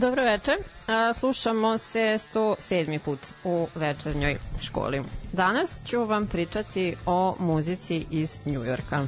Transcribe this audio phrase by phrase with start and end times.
[0.00, 0.52] Dobro veče.
[1.14, 2.98] Slušamo se 107.
[2.98, 5.02] put u večernjoj školi.
[5.32, 9.06] Danas ću vam pričati o muzici iz Njujorka.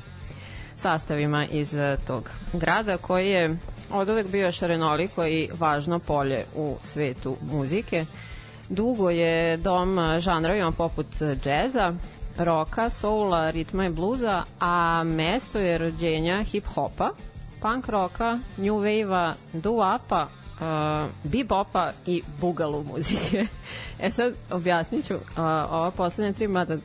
[0.77, 1.75] Sastavima iz
[2.07, 3.57] tog grada koji je
[3.93, 8.07] od uvek bio šarenoliko i važno polje u svetu muzike.
[8.69, 11.07] Dugo je dom žanrovima poput
[11.43, 11.95] džeza,
[12.39, 17.09] roka, soula, ritma i bluza, a mesto je rođenja hip-hopa,
[17.63, 20.27] punk roka, new wave-a, doo-apa,
[20.63, 23.47] uh, bebopa i bugalu muzike.
[24.03, 25.21] e sad objasnit ću uh,
[25.71, 26.77] ova poslednja tri mada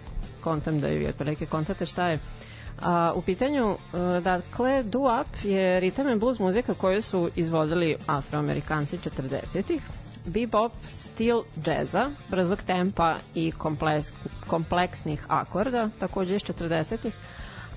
[0.41, 2.19] kontam da je otprilike kontate šta je.
[2.81, 3.77] A, u pitanju, uh,
[4.23, 9.81] dakle, doo-up je ritam and blues muzika koju su izvodili afroamerikanci 40-ih.
[10.25, 14.13] Bebop, stil džeza, brzog tempa i kompleks,
[14.47, 17.13] kompleksnih akorda, takođe iz 40-ih.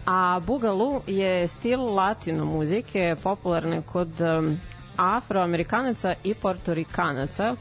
[0.07, 4.61] A Bugalu je stil latino muzike, popularne kod um,
[5.01, 7.55] afroamerikanaca i portorikanaca,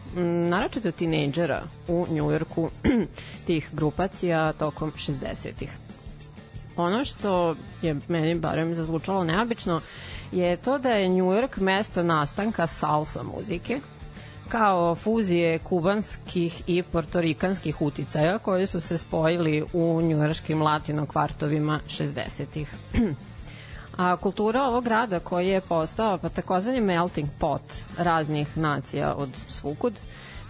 [0.49, 2.69] naročito tinejdžera u Njujorku
[3.47, 5.69] tih grupacija tokom 60-ih.
[6.75, 9.81] Ono što je meni barem zazvučalo neobično
[10.31, 13.79] je to da je Njujork mesto nastanka salsa muzike,
[14.49, 22.73] kao fuzije kubanskih i portorikanskih uticaja koji su se spojili u njujorškim latino kvartovima 60-ih.
[23.99, 27.61] A kultura ovog grada koji je postao pa takozvani melting pot
[27.97, 29.93] raznih nacija od svukud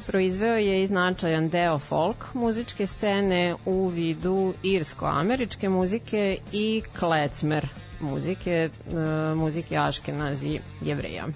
[0.08, 7.68] proizveo je i značajan deo folk muzičke scene u vidu irsko-američke muzike i klecmer
[8.00, 11.28] muzike, uh, muzike Aškenazi jevreja.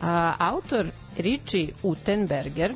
[0.00, 0.86] A, autor
[1.18, 2.74] Richie Utenberger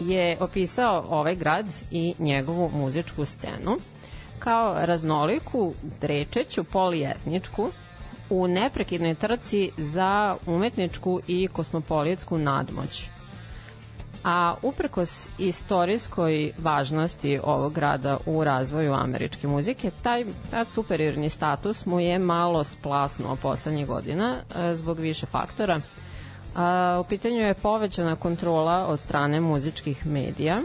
[0.00, 3.76] je opisao ovaj grad i njegovu muzičku scenu
[4.40, 7.70] kao raznoliku, drečeću, polijetničku,
[8.30, 13.08] u neprekidnoj trci za umetničku i kosmopolitsku nadmoć.
[14.24, 22.00] A uprkos istorijskoj važnosti ovog grada u razvoju američke muzike, taj, taj superiorni status mu
[22.00, 25.80] je malo splasnuo poslednjih godina e, zbog više faktora.
[26.56, 30.62] A, u pitanju je povećana kontrola od strane muzičkih medija,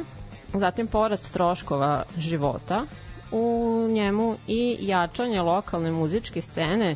[0.54, 2.86] zatim porast troškova života
[3.32, 6.96] u njemu i jačanje lokalne muzičke scene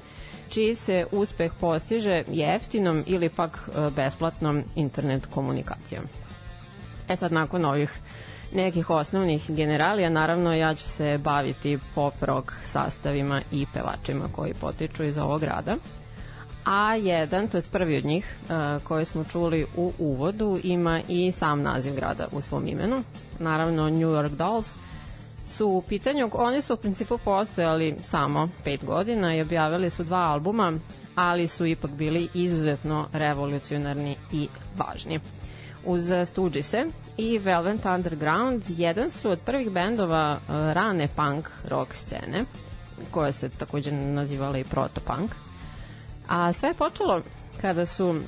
[0.50, 6.04] čiji se uspeh postiže jeftinom ili pak e, besplatnom internet komunikacijom.
[7.08, 8.00] E sad, nakon ovih
[8.54, 15.04] nekih osnovnih generalija, naravno ja ću se baviti pop rock sastavima i pevačima koji potiču
[15.04, 15.76] iz ovog grada.
[16.66, 21.32] A jedan, to je prvi od njih uh, koji smo čuli u uvodu, ima i
[21.32, 23.04] sam naziv grada u svom imenu.
[23.40, 24.74] Naravno New York Dolls
[25.50, 30.18] su u pitanju, oni su u principu postojali samo pet godina i objavili su dva
[30.18, 30.74] albuma,
[31.16, 34.48] ali su ipak bili izuzetno revolucionarni i
[34.78, 35.20] važni
[35.86, 36.86] uz Stooges-e
[37.18, 42.46] i Velvet Underground jedan su od prvih bendova uh, rane punk rock scene
[43.12, 45.32] koja se takođe nazivala i proto-punk.
[46.28, 47.22] A sve je počelo
[47.62, 48.22] kada su uh,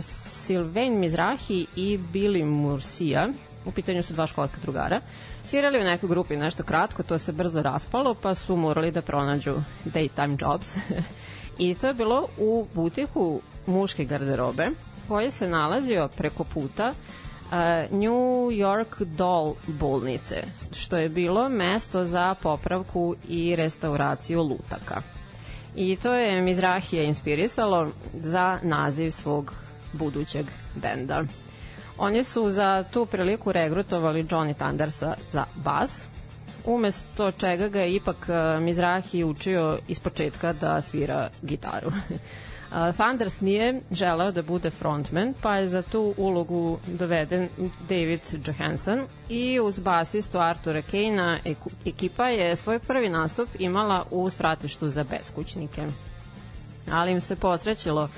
[0.00, 3.28] Sylvain Mizrahi i Billy Murcia,
[3.64, 5.00] u pitanju su dva školska drugara,
[5.44, 9.54] svirali u nekoj grupi nešto kratko, to se brzo raspalo, pa su morali da pronađu
[9.84, 10.76] daytime jobs.
[11.58, 14.70] I to je bilo u butiku muške garderobe,
[15.08, 17.52] koji se nalazio preko puta uh,
[17.90, 25.02] New York Doll bolnice, što je bilo mesto za popravku i restauraciju lutaka.
[25.76, 29.52] I to je Mizrahije inspirisalo za naziv svog
[29.92, 31.24] budućeg benda.
[31.98, 36.08] Oni su za tu priliku regrutovali Johnny Thundersa za bas,
[36.64, 41.92] umesto čega ga je ipak uh, Mizrahi učio iz početka da svira gitaru.
[42.98, 47.48] Thunders nije želeo da bude frontman, pa je za tu ulogu doveden
[47.88, 51.38] David Johansson i uz basistu Artura Kane
[51.86, 55.86] ekipa je svoj prvi nastup imala u svratištu za beskućnike.
[56.92, 58.08] Ali im se posrećilo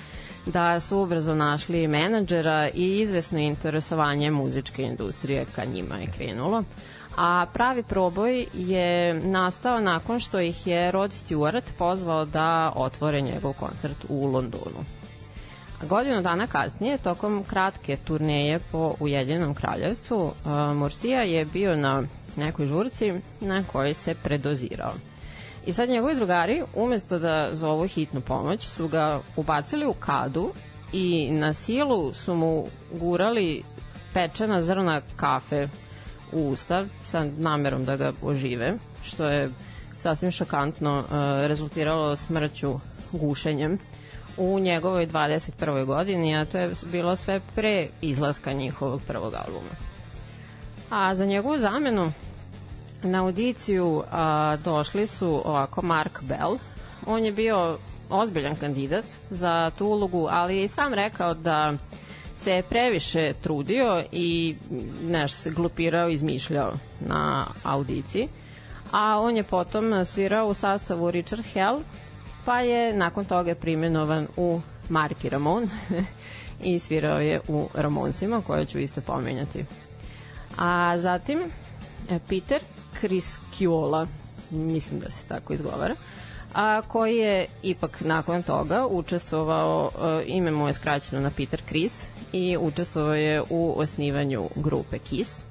[0.46, 6.64] da su ubrzo našli menadžera i izvesno interesovanje muzičke industrije ka njima je krenulo
[7.16, 13.52] a pravi proboj je nastao nakon što ih je Rod Stewart pozvao da otvore njegov
[13.52, 14.84] koncert u Londonu.
[15.82, 20.32] Godinu dana kasnije, tokom kratke turneje po Ujedinjenom kraljevstvu, uh,
[20.76, 22.02] Morsija je bio na
[22.36, 24.92] nekoj žurci na kojoj se predozirao.
[25.66, 30.52] I sad njegovi drugari, umesto da zovu hitnu pomoć, su ga ubacili u kadu
[30.92, 33.62] i na silu su mu gurali
[34.14, 35.68] pečena zrna kafe
[36.32, 39.50] u ustav sa namerom da ga ožive, što je
[39.98, 41.06] sasvim šokantno uh,
[41.46, 42.80] rezultiralo smrću
[43.12, 43.78] gušenjem
[44.36, 45.84] u njegovoj 21.
[45.84, 49.74] godini, a to je bilo sve pre izlaska njihovog prvog albuma.
[50.90, 52.12] A za njegovu zamenu
[53.06, 56.58] na audiciju a, došli su ovako Mark Bell.
[57.06, 57.78] On je bio
[58.10, 61.74] ozbiljan kandidat za tu ulogu, ali je i sam rekao da
[62.36, 64.56] se previše trudio i
[65.02, 68.28] nešto se glupirao, izmišljao na audiciji.
[68.92, 71.80] A on je potom svirao u sastavu Richard Hell,
[72.44, 75.68] pa je nakon toga primjenovan u Marki Ramon
[76.70, 79.64] i svirao je u Ramoncima, koje ću isto pomenjati.
[80.58, 81.38] A zatim
[82.10, 82.18] e,
[82.96, 84.06] Peter Kriskiola,
[84.50, 85.94] mislim da se tako izgovara,
[86.54, 92.04] a koji je ipak nakon toga učestvovao, e, ime mu je skraćeno na Peter Chris
[92.32, 95.42] i učestvovao je u osnivanju grupe Kiss.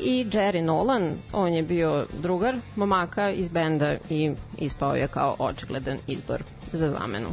[0.00, 5.98] I Jerry Nolan, on je bio drugar momaka iz benda i ispao je kao očigledan
[6.06, 7.28] izbor za zamenu.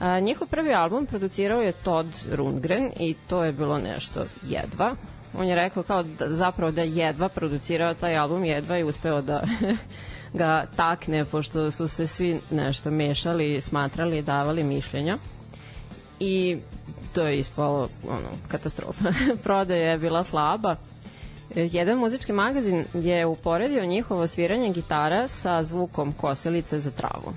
[0.00, 4.96] A, njihov prvi album producirao je Todd Rundgren i to je bilo nešto jedva.
[5.38, 9.42] On je rekao kao da, zapravo da jedva producirao taj album, jedva i uspeo da
[10.40, 15.18] ga takne, pošto su se svi nešto mešali, smatrali, davali mišljenja.
[16.20, 16.58] I
[17.14, 19.12] to je ispalo ono, katastrofa.
[19.44, 20.76] Prodaja je bila slaba.
[21.54, 27.32] Jedan muzički magazin je uporedio njihovo sviranje gitara sa zvukom kosilice za travu.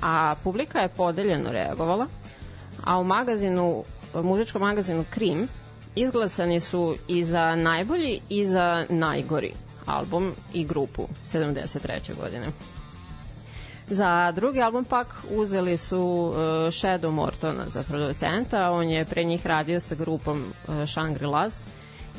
[0.00, 2.06] A publika je podeljeno reagovala,
[2.84, 3.84] a u magazinu,
[4.14, 5.48] muzičkom magazinu Krim
[5.94, 9.52] izglasani su i za najbolji i za najgori
[9.86, 12.16] album i grupu 73.
[12.20, 12.46] godine.
[13.88, 16.36] Za drugi album pak uzeli su uh,
[16.70, 21.66] Shadow Mortona za producenta, on je pre njih radio sa grupom uh, Shangri-Las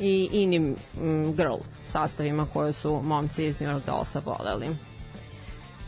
[0.00, 1.56] i inim um, girl
[1.86, 4.68] sastavima koje su momci iz New York Dollsa voleli.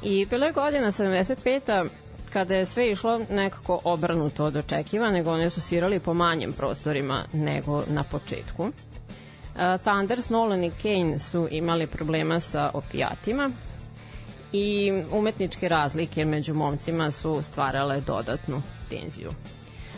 [0.02, 1.88] I bilo je godina 75
[2.28, 7.24] kada je sve išlo nekako obrnuto od očekiva, nego one su svirali po manjim prostorima
[7.32, 8.62] nego na početku.
[8.62, 8.72] Uh,
[9.80, 13.50] Sanders, Nolan i Kane su imali problema sa opijatima
[14.52, 19.30] i umetničke razlike među momcima su stvarale dodatnu tenziju.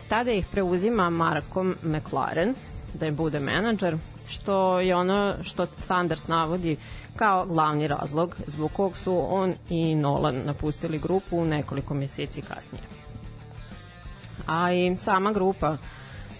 [0.09, 2.55] Tada ih preuzima Markom McLaren
[2.95, 3.97] da je bude menadžer,
[4.29, 6.77] što je ono što Sanders navodi
[7.17, 12.83] kao glavni razlog zbog kog su on i Nolan napustili grupu nekoliko meseci kasnije.
[14.47, 15.77] A i sama grupa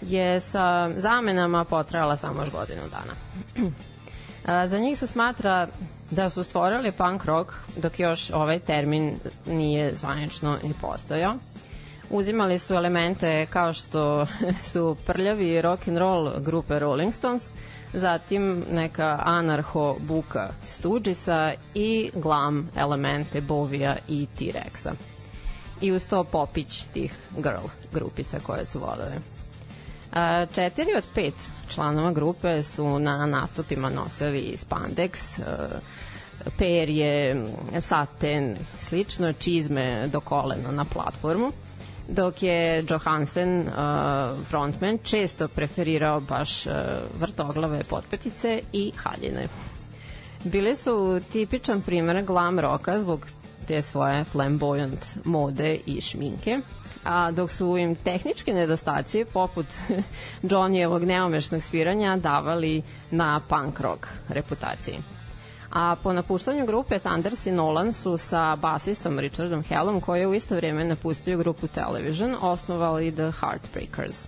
[0.01, 3.13] je sa zamenama potrajala samo još godinu dana.
[4.71, 5.67] Za njih se smatra
[6.11, 11.35] da su stvorili punk rock dok još ovaj termin nije zvanično ni postojao.
[12.09, 14.27] Uzimali su elemente kao što
[14.71, 17.51] su prljavi rock and roll grupe Rolling Stones,
[17.93, 24.91] zatim neka anarho buka Stooges'a i glam elemente Bovija i T-Rexa.
[25.81, 29.15] I uz to popić tih girl grupica koje su volele.
[30.13, 31.33] A, četiri od pet
[31.69, 35.39] članova grupe su na nastupima nosili spandex,
[36.57, 37.45] perje,
[37.79, 41.51] saten, slično, čizme do kolena na platformu
[42.11, 43.73] dok je Johansen, uh,
[44.49, 46.73] frontman, često preferirao baš uh,
[47.19, 49.47] vrtoglave potpetice i haljine.
[50.43, 53.27] Bile su tipičan primer glam roka zbog
[53.67, 56.59] te svoje flamboyant mode i šminke,
[57.03, 59.65] a dok su im tehničke nedostaci poput
[60.51, 65.20] Johnnyevog neomešnog sviranja davali na punk rock reputaciji.
[65.71, 70.33] A po napuštanju grupe Thunders i Nolan su sa basistom Richardom Hellom, koji je u
[70.33, 74.27] isto vrijeme napustio grupu Television, osnovali The Heartbreakers.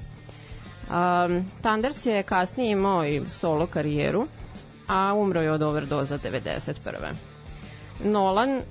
[0.89, 4.27] Um, Thunders je kasnije imao i solo karijeru,
[4.87, 6.73] a umro je od overdoza 91.
[8.03, 8.61] Nolan uh,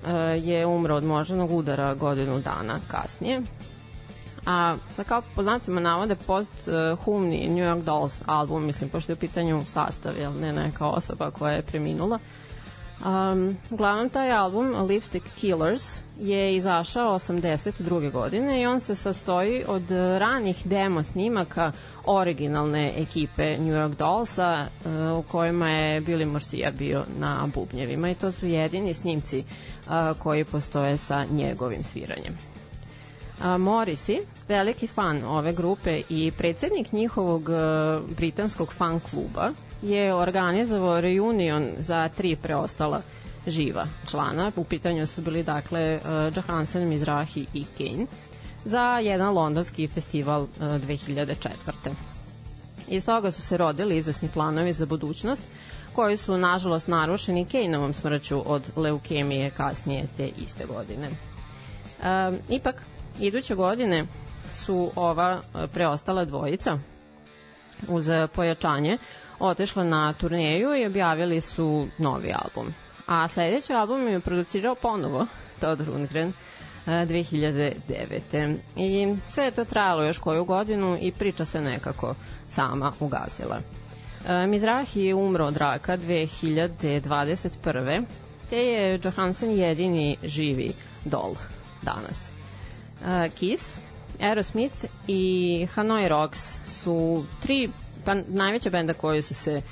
[0.45, 3.43] je umro od moždanog udara godinu dana kasnije,
[4.47, 9.13] a sa kao po znacima navode post uh, humni New York Dolls album, mislim, pošto
[9.13, 12.19] je u pitanju sastav, jel ne neka osoba koja je preminula,
[13.05, 18.11] Um, uglavnom taj album Lipstick Killers je izašao 82.
[18.11, 21.73] godine i on se sastoji od ranih demo snimaka
[22.07, 28.15] originalne ekipe New York Dollsa uh, u kojima je Billy Morsia bio na bubnjevima i
[28.15, 29.39] to su jedini snimci
[29.87, 32.39] uh, koji postoje sa njegovim sviranjem.
[33.43, 39.51] A, Morrissey, veliki fan ove grupe i predsednik njihovog uh, britanskog fan kluba,
[39.83, 43.03] je organizovao reunion za tri preostala
[43.47, 44.53] živa člana.
[44.57, 48.07] U pitanju su bili dakle uh, Johansen, Mizrahi i Kane
[48.65, 51.47] za jedan londonski festival uh, 2004.
[52.89, 55.43] Iz toga su se rodili izvesni planovi za budućnost
[55.95, 61.09] koji su nažalost narušeni Kejnovom smrću od leukemije kasnije te iste godine.
[61.09, 62.83] Um, ipak,
[63.21, 64.07] iduće godine
[64.53, 66.79] su ova uh, preostala dvojica
[67.89, 68.99] uz pojačanje
[69.43, 72.75] otešla na turneju i objavili su novi album.
[73.07, 75.27] A sledeći album je producirao ponovo
[75.61, 76.33] Todd Rundgren
[76.87, 78.57] 2009.
[78.77, 82.15] I sve je to trajalo još koju godinu i priča se nekako
[82.49, 83.61] sama ugasila.
[84.49, 88.05] Mizrahi je umro od raka 2021.
[88.51, 90.73] te je Johansen jedini živi
[91.05, 91.35] dol
[91.83, 92.17] danas.
[93.39, 93.81] Kiss,
[94.21, 97.71] Aerosmith i Hanoi Rocks su tri
[98.05, 99.63] pa najveća benda koji su se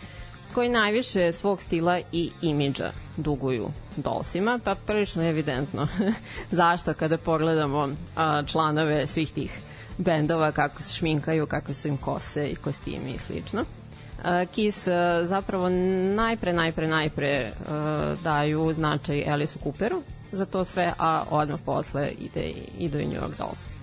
[0.55, 5.89] koji najviše svog stila i imidža duguju Dolsima, pa prilično je evidentno
[6.51, 9.61] zašto kada pogledamo a, članove svih tih
[9.99, 13.61] bendova, kako se šminkaju, kako su im kose i kostimi i slično.
[13.61, 14.93] Uh, Kiss uh,
[15.25, 15.69] zapravo
[16.15, 22.53] najpre, najpre, najpre uh, daju značaj Alice Cooperu za to sve, a odmah posle ide,
[22.79, 23.80] idu i New York Dolls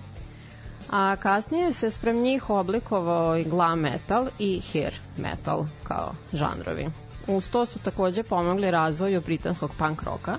[0.90, 6.86] a kasnije se sprem njih oblikovao i glam metal i hair metal kao žanrovi.
[7.26, 10.38] Uz to su takođe pomogli razvoju britanskog punk roka,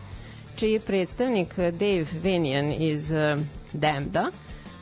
[0.55, 3.37] čiji predstavnik Dave Vinian iz eh,
[3.73, 4.25] Damda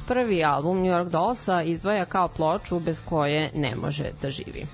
[0.07, 4.67] prvi album New York Dollsa izdvaja kao ploču bez koje ne može da živi.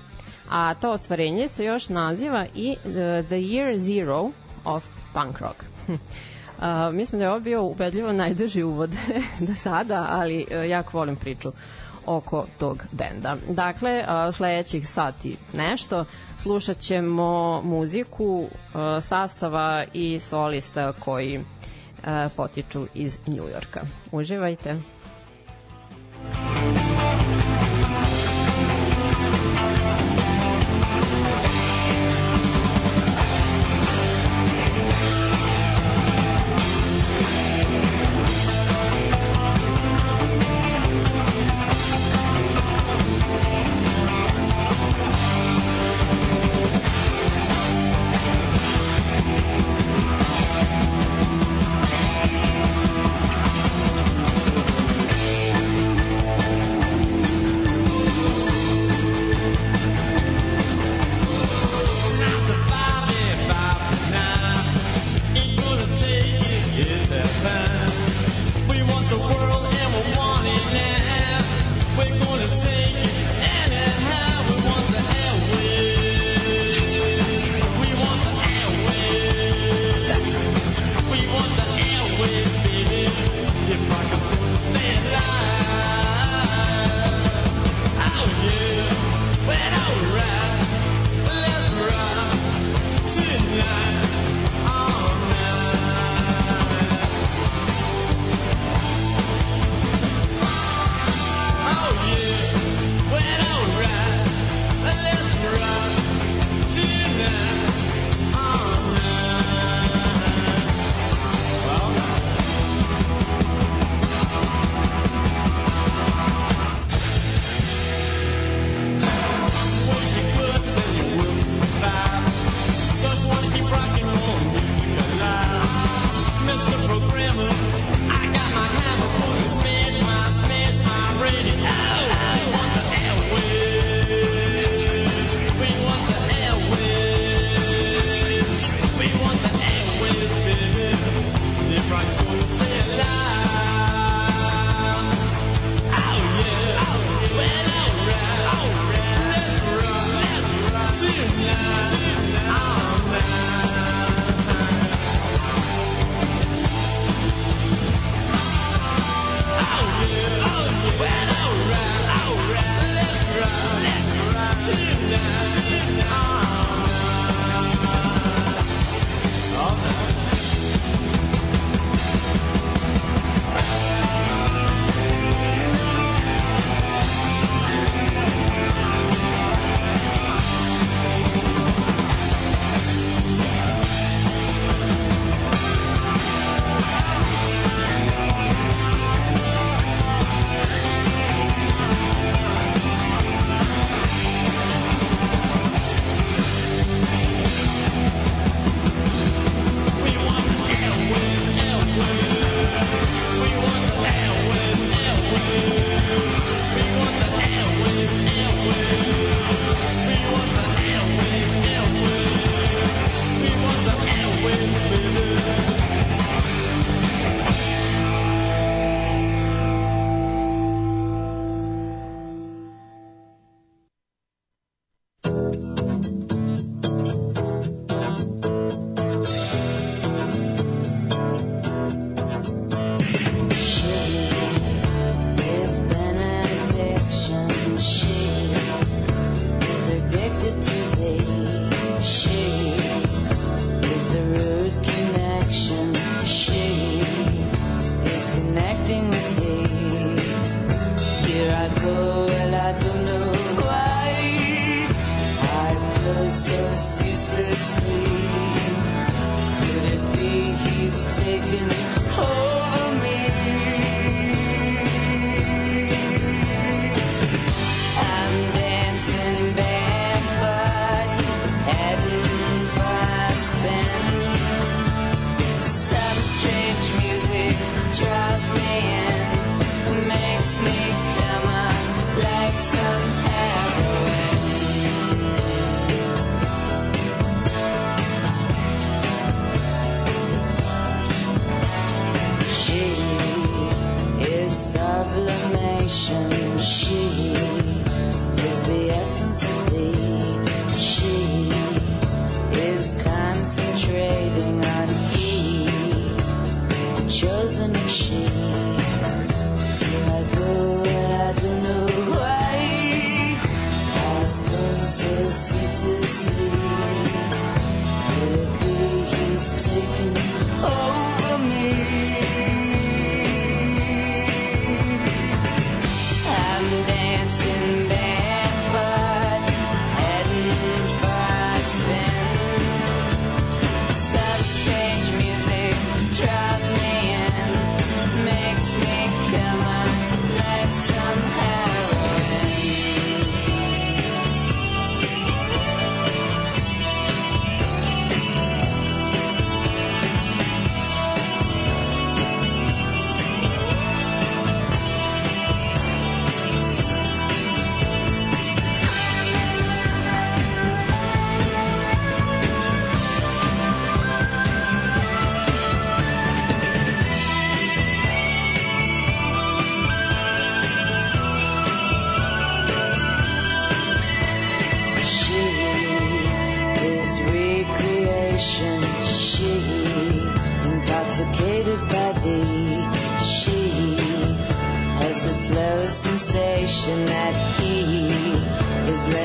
[0.50, 4.30] A to ostvarenje se još naziva i The, eh, the Year Zero
[4.64, 5.64] of Punk Rock.
[6.58, 8.90] Uh, mislim da je ovo bio ubedljivo najduži uvod
[9.46, 11.52] do sada, ali uh, jako volim priču
[12.06, 13.36] oko tog benda.
[13.48, 16.04] Dakle, sledećih sati nešto
[16.38, 18.46] slušat ćemo muziku
[19.00, 21.40] sastava i solista koji
[22.36, 23.80] potiču iz Njujorka.
[24.12, 24.76] Uživajte!
[26.24, 26.83] chosen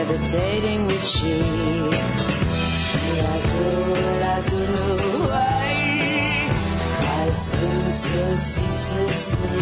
[0.10, 1.40] levitating with she.
[7.02, 9.60] I spin so ceaselessly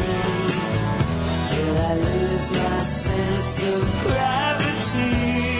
[1.47, 5.56] till I lose my sense of gravity.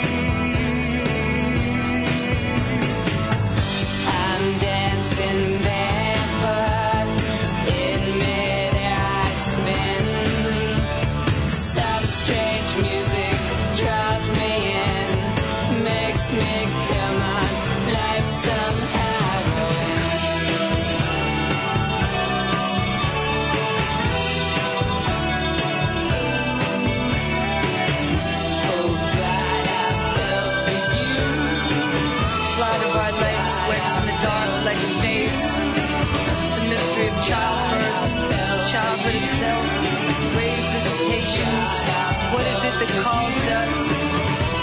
[42.80, 43.74] that calls us.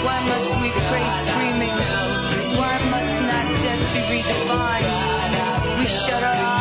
[0.05, 1.77] Why must we pray screaming?
[2.59, 5.79] Why must not death be redefined?
[5.79, 6.54] We shut our eyes.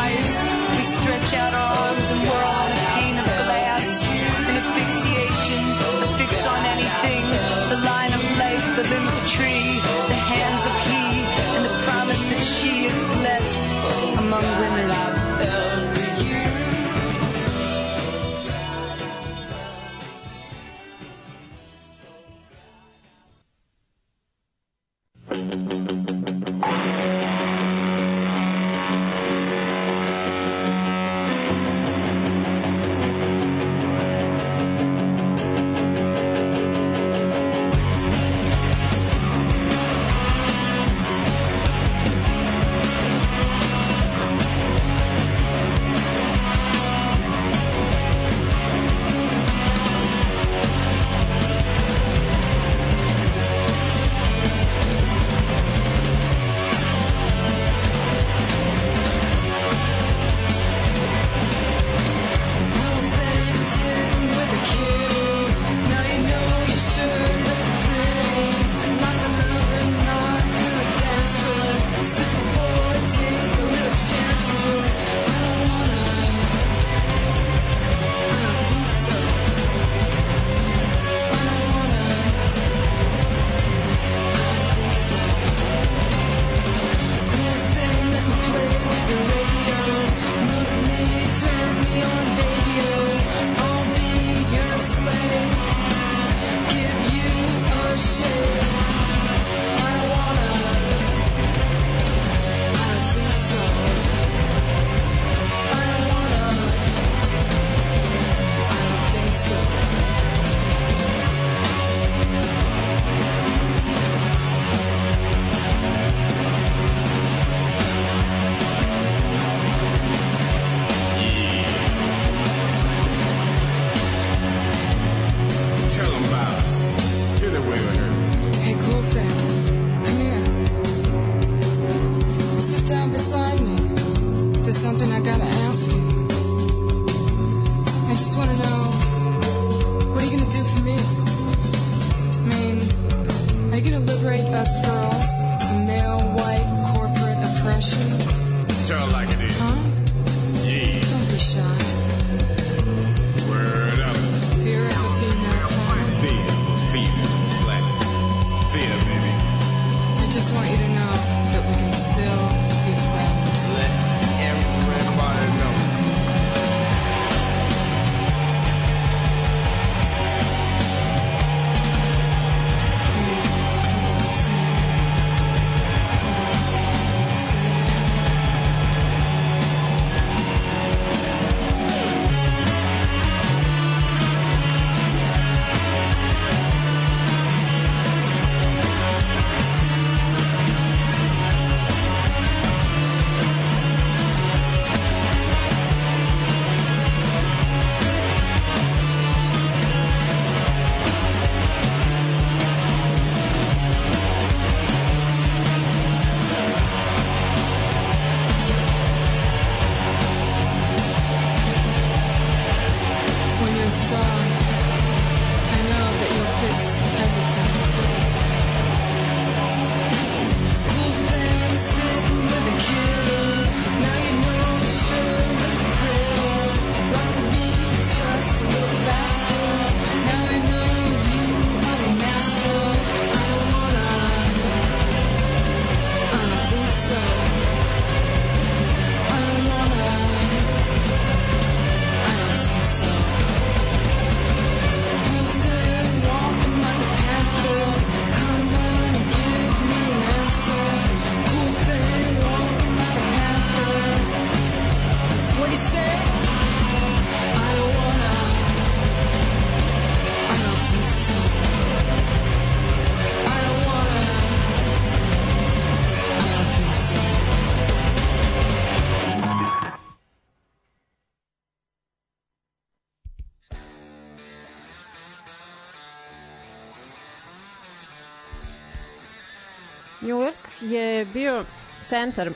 [280.85, 281.65] Je bio
[282.07, 282.55] centar uh,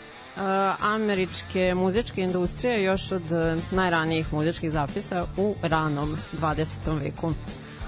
[0.80, 7.02] američke muzičke industrije još od uh, najranijih muzičkih zapisa u ranom 20.
[7.04, 7.32] veku.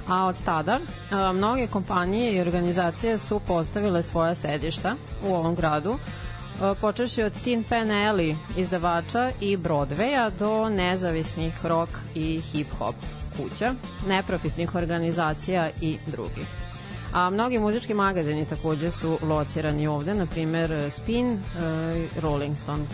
[0.08, 4.94] A od tada uh, mnoge kompanije i organizacije su postavile svoja sedišta
[5.26, 5.98] u ovom gradu,
[6.80, 12.94] počeši od Tin Pan Alley izdavača i Broadwaya do nezavisnih rock i hip-hop
[13.36, 13.74] kuća,
[14.08, 16.69] neprofitnih organizacija i drugih.
[17.12, 22.84] A mnogi muzički magazini takođe su locirani ovde, na primer Spin uh, Rolling Stone.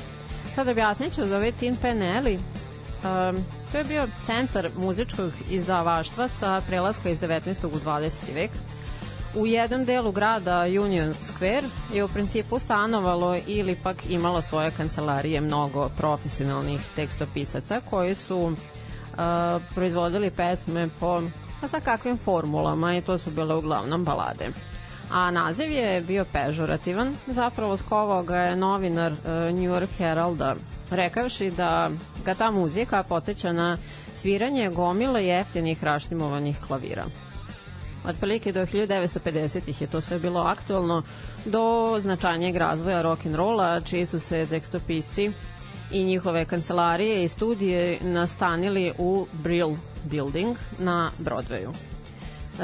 [0.54, 2.34] Sad objasnit ću za Tin Pan Alley.
[2.36, 7.66] Um, to je bio centar muzičkog izdavaštva sa prelaska iz 19.
[7.66, 8.34] u 20.
[8.34, 8.50] vek.
[9.34, 15.40] U jednom delu grada Union Square je u principu stanovalo ili pak imalo svoje kancelarije
[15.40, 18.52] mnogo profesionalnih tekstopisaca koji su uh,
[19.74, 21.22] proizvodili pesme po
[21.60, 24.50] pa sa kakvim formulama i to su bile uglavnom balade.
[25.10, 30.54] A naziv je bio pežorativan, zapravo skovao ga je novinar uh, New York Heralda,
[30.90, 31.90] rekavši da
[32.24, 33.78] ga ta muzika podsjeća na
[34.14, 37.04] sviranje gomile jeftinih raštimovanih klavira.
[38.08, 41.02] Otprilike do 1950-ih je to sve bilo aktualno
[41.44, 45.30] do značajnijeg razvoja rock'n'rolla, čiji su se tekstopisci
[45.92, 51.72] i njihove kancelarije i studije nastanili u Brill Building na Broadwayu.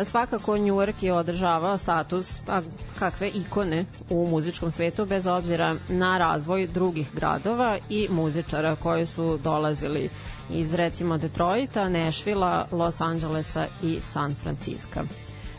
[0.04, 2.62] Svakako New York je održavao status pa,
[2.98, 9.38] kakve ikone u muzičkom svetu bez obzira na razvoj drugih gradova i muzičara koji su
[9.42, 10.08] dolazili
[10.50, 15.00] iz recimo Detroita, Nashvilla, Los Angelesa i San Francisco.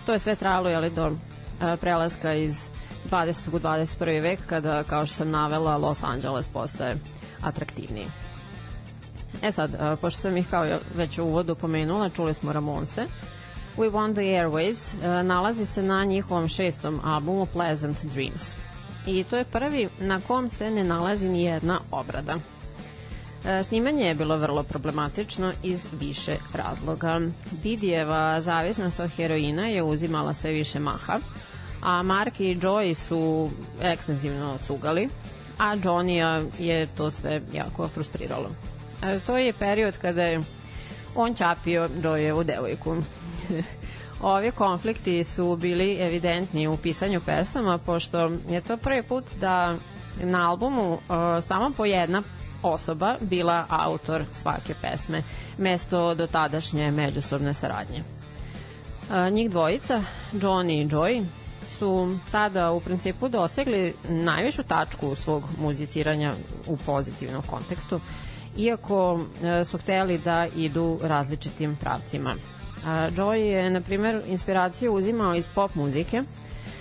[0.05, 1.11] To je sve trajalo jeli, do
[1.61, 2.69] a, prelaska iz
[3.11, 3.55] 20.
[3.55, 4.21] u 21.
[4.21, 6.95] vek kada, kao što sam navela, Los Angeles postaje
[7.41, 8.22] atraktivniji.
[9.41, 10.65] E sad, a, pošto sam ih kao
[10.95, 13.05] već u uvodu pomenula, čuli smo Ramonse,
[13.77, 18.55] We Want the Airways uh, nalazi se na njihovom šestom albumu Pleasant Dreams.
[19.07, 22.35] I to je prvi na kom se ne nalazi ni jedna obrada.
[23.45, 27.21] E, snimanje je bilo vrlo problematično iz više razloga.
[27.51, 31.19] Didijeva zavisnost od heroina je uzimala sve više maha,
[31.81, 33.49] a Mark i Joey su
[33.81, 35.09] ekstenzivno cugali,
[35.57, 38.49] a Johnny je to sve jako frustriralo.
[39.25, 40.41] To je period kada je
[41.15, 42.97] on čapio Joeyevu devojku
[44.23, 49.75] Ovi konflikti su bili evidentni u pisanju pesama, pošto je to prvi put da
[50.21, 50.99] na albumu uh,
[51.41, 52.21] samo po jedna
[52.61, 55.23] osoba bila autor svake pesme,
[55.57, 58.03] mesto do tadašnje međusobne saradnje.
[59.09, 61.25] Uh, njih dvojica, Johnny i Joy,
[61.69, 66.33] su tada u principu dosegli najvišu tačku svog muziciranja
[66.67, 67.99] u pozitivnom kontekstu,
[68.57, 69.21] iako uh,
[69.65, 72.35] su hteli da idu različitim pravcima.
[72.85, 76.23] A, Joy je, na primer, inspiraciju uzimao iz pop muzike,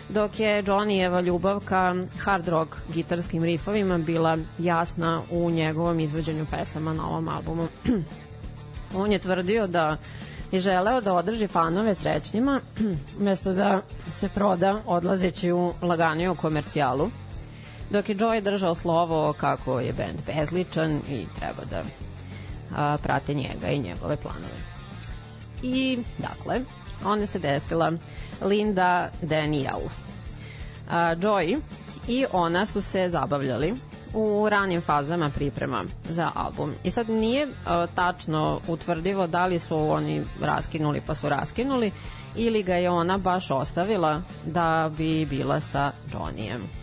[0.08, 6.92] dok je Johnnyjeva ljubav ka hard rock gitarskim rifovima bila jasna u njegovom izvođenju pesama
[6.92, 7.68] na ovom albumu.
[8.96, 9.96] On je tvrdio da
[10.52, 12.60] je želeo da održi fanove srećnima
[13.20, 17.10] umesto da se proda odlazeći u laganiju komercijalu
[17.92, 21.82] dok je Joy držao slovo kako je band bezličan i treba da
[22.76, 24.62] a, prate njega i njegove planove.
[25.62, 26.60] I, dakle,
[27.04, 27.92] onda se desila
[28.44, 29.80] Linda Daniel.
[30.90, 31.60] A, Joy
[32.08, 33.74] i ona su se zabavljali
[34.14, 36.72] u ranim fazama priprema za album.
[36.84, 37.52] I sad nije uh,
[37.94, 41.92] tačno utvrdivo da li su oni raskinuli pa su raskinuli
[42.36, 46.81] ili ga je ona baš ostavila da bi bila sa Johnnyem.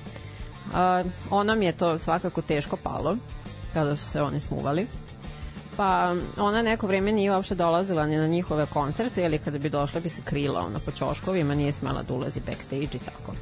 [0.70, 3.18] Uh, onom je to svakako teško palo
[3.74, 4.88] kada su se oni smuvali
[5.80, 10.00] pa ona neko vreme nije uopšte dolazila ni na njihove koncerte ili kada bi došla
[10.00, 13.34] bi se krila ona po ćoškovima, nije smela da ulazi backstage i tako.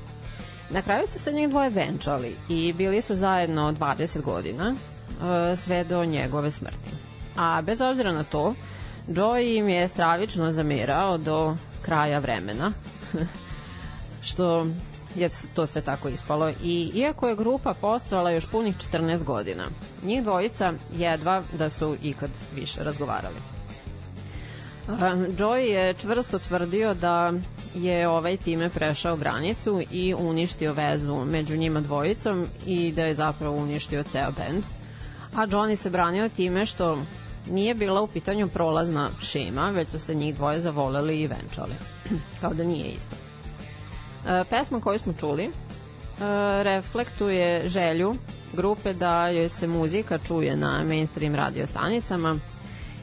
[0.69, 5.83] Na kraju su se njih dvoje venčali i bili su zajedno 20 godina e, sve
[5.83, 6.91] do njegove smrti.
[7.37, 8.53] A bez obzira na to,
[9.07, 12.71] Joey im je stravično zamirao do kraja vremena,
[14.29, 14.67] što
[15.17, 16.49] je to sve tako ispalo.
[16.63, 19.67] I iako je grupa postojala još punih 14 godina,
[20.03, 23.36] njih dvojica jedva da su ikad više razgovarali.
[25.38, 27.34] Joey je čvrsto tvrdio da
[27.73, 33.58] je ovaj time prešao granicu i uništio vezu među njima dvojicom i da je zapravo
[33.58, 34.63] uništio ceo bend.
[35.36, 36.97] A Johnny se branio time što
[37.49, 41.75] nije bila u pitanju prolazna šema, već su se njih dvoje zavoleli i venčali.
[42.41, 43.26] Kao da nije isto.
[44.25, 45.51] E, pesma koju smo čuli e,
[46.63, 48.15] reflektuje želju
[48.53, 52.39] grupe da joj se muzika čuje na mainstream radio stanicama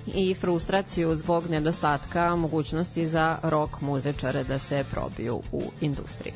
[0.06, 6.34] i frustraciju zbog nedostatka mogućnosti za rock muzičare da se probiju u industriji.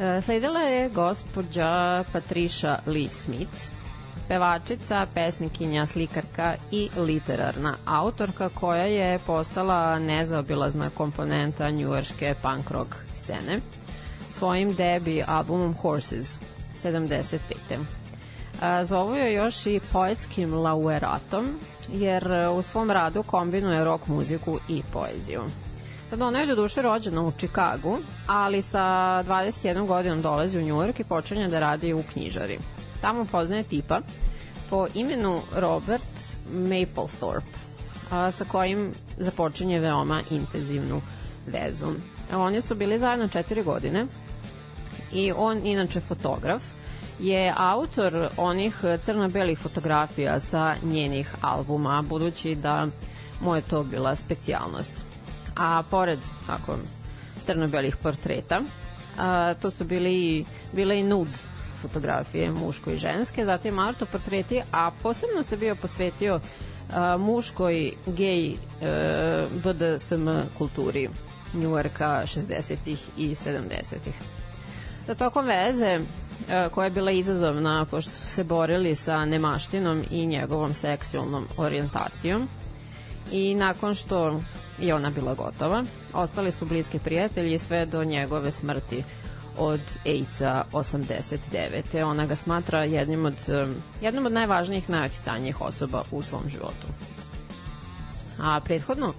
[0.00, 3.70] E, Sledila je gospođa Patricia Lee Smith,
[4.28, 12.94] pevačica, pesnikinja, slikarka i literarna autorka koja je postala nezaobilazna komponenta njujorške punk rock
[13.30, 13.60] scene
[14.32, 16.40] svojim debi albumom Horses
[16.76, 17.38] 75.
[18.60, 21.60] A, Zovu je još i poetskim laureatom,
[21.92, 25.42] jer u svom radu kombinuje rock muziku i poeziju.
[26.10, 28.78] Sad ona je do duše rođena u Čikagu, ali sa
[29.26, 32.58] 21 godinom dolazi u Njujork i počinje da radi u knjižari.
[33.00, 34.00] Tamo poznaje tipa
[34.70, 37.58] po imenu Robert Mapplethorpe,
[38.10, 41.00] a, sa kojim započinje veoma intenzivnu
[41.46, 41.86] vezu.
[42.32, 44.06] Oni su bili zajedno četiri godine
[45.12, 46.62] i on, inače fotograf,
[47.18, 52.86] je autor onih crno-belih fotografija sa njenih albuma, budući da
[53.40, 54.92] mu je to bila specijalnost.
[55.56, 56.76] A pored tako
[57.46, 58.60] crno-belih portreta,
[59.18, 61.38] a, to su bili, bile i nude
[61.82, 66.40] fotografije muško i ženske, zatim autoportreti, a posebno se bio posvetio
[66.92, 68.56] a, muškoj gej e,
[69.64, 71.08] BDSM kulturi
[71.54, 72.96] Njujorka 60.
[73.16, 73.96] i 70.
[75.06, 76.00] Da tokom veze e,
[76.74, 82.48] koja je bila izazovna pošto su se borili sa nemaštinom i njegovom seksualnom orijentacijom
[83.32, 84.40] i nakon što
[84.78, 89.04] je ona bila gotova, ostali su bliski prijatelji sve do njegove smrti
[89.58, 92.04] od AIDS-a 89.
[92.04, 96.86] Ona ga smatra jednim od, um, jednom od najvažnijih, najoticanijih osoba u svom životu.
[98.40, 99.12] A prethodno,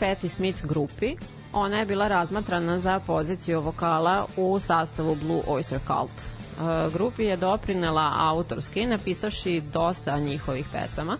[0.00, 1.16] Patti Smith grupi,
[1.52, 6.10] ona je bila razmatrana za poziciju vokala u sastavu Blue Oyster Cult.
[6.10, 11.18] Uh, grupi je doprinela autorski, napisavši dosta njihovih pesama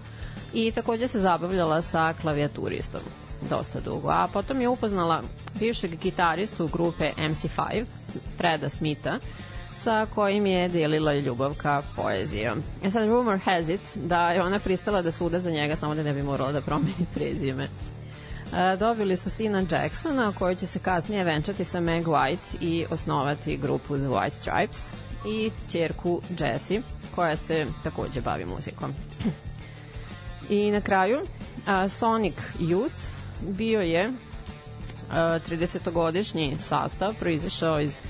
[0.55, 3.01] i takođe se zabavljala sa klavijaturistom
[3.51, 5.23] dosta dugo, a potom je upoznala
[5.61, 7.85] bivšeg gitaristu grupe MC5,
[8.37, 9.19] Freda Smitha,
[9.81, 12.63] sa kojim je delila ljubav ka poezijom.
[12.83, 16.03] E sad, rumor has it da je ona pristala da suda za njega samo da
[16.03, 17.69] ne bi morala da promeni prezime.
[18.53, 23.57] E, dobili su sina Jacksona koji će se kasnije venčati sa Meg White i osnovati
[23.57, 24.93] grupu The White Stripes
[25.27, 26.83] i čerku Jessie
[27.15, 28.95] koja se takođe bavi muzikom.
[30.51, 33.09] I na kraju uh, Sonic Youth
[33.41, 34.15] bio je uh,
[35.15, 38.03] 30-godišnji sastav proizašao iz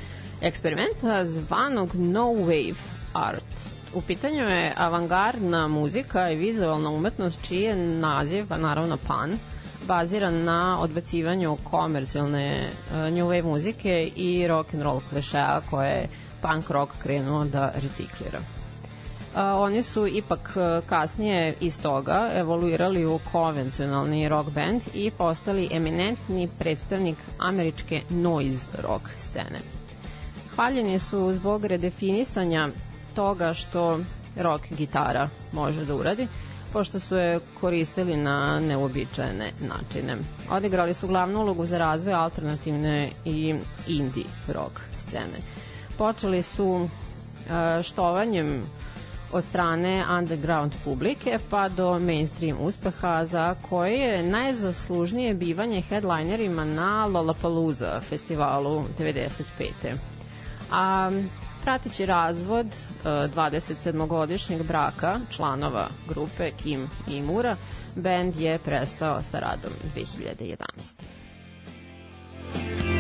[0.43, 2.75] eksperimenta zvanog No Wave
[3.13, 3.75] Art.
[3.95, 9.39] U pitanju je avangardna muzika i vizualna umetnost čiji je naziv, a naravno pan,
[9.87, 16.09] baziran na odbacivanju komercijalne uh, new wave muzike i rock and roll klišeja koje je
[16.43, 18.41] punk rock krenuo da reciklira
[19.35, 20.57] a, oni su ipak
[20.87, 29.09] kasnije iz toga evoluirali u konvencionalni rock band i postali eminentni predstavnik američke noise rock
[29.19, 29.59] scene.
[30.55, 32.69] Hvaljeni su zbog redefinisanja
[33.15, 34.01] toga što
[34.37, 36.29] rock gitara može da uradi,
[36.75, 40.17] pošto su je koristili na neobičajene načine.
[40.51, 43.55] Odigrali su glavnu ulogu za razvoj alternativne i
[43.87, 45.39] indie rock scene.
[45.99, 46.89] Počeli su
[47.83, 48.63] štovanjem
[49.33, 57.07] od strane underground publike pa do mainstream uspeha za koje je najzaslužnije bivanje headlinerima na
[57.07, 59.97] Lollapalooza festivalu 95.
[60.71, 61.11] A
[61.65, 62.67] pratići razvod
[63.05, 67.57] 27-godišnjeg e, braka članova grupe Kim i Mura,
[67.97, 72.94] band je prestao sa radom 2011.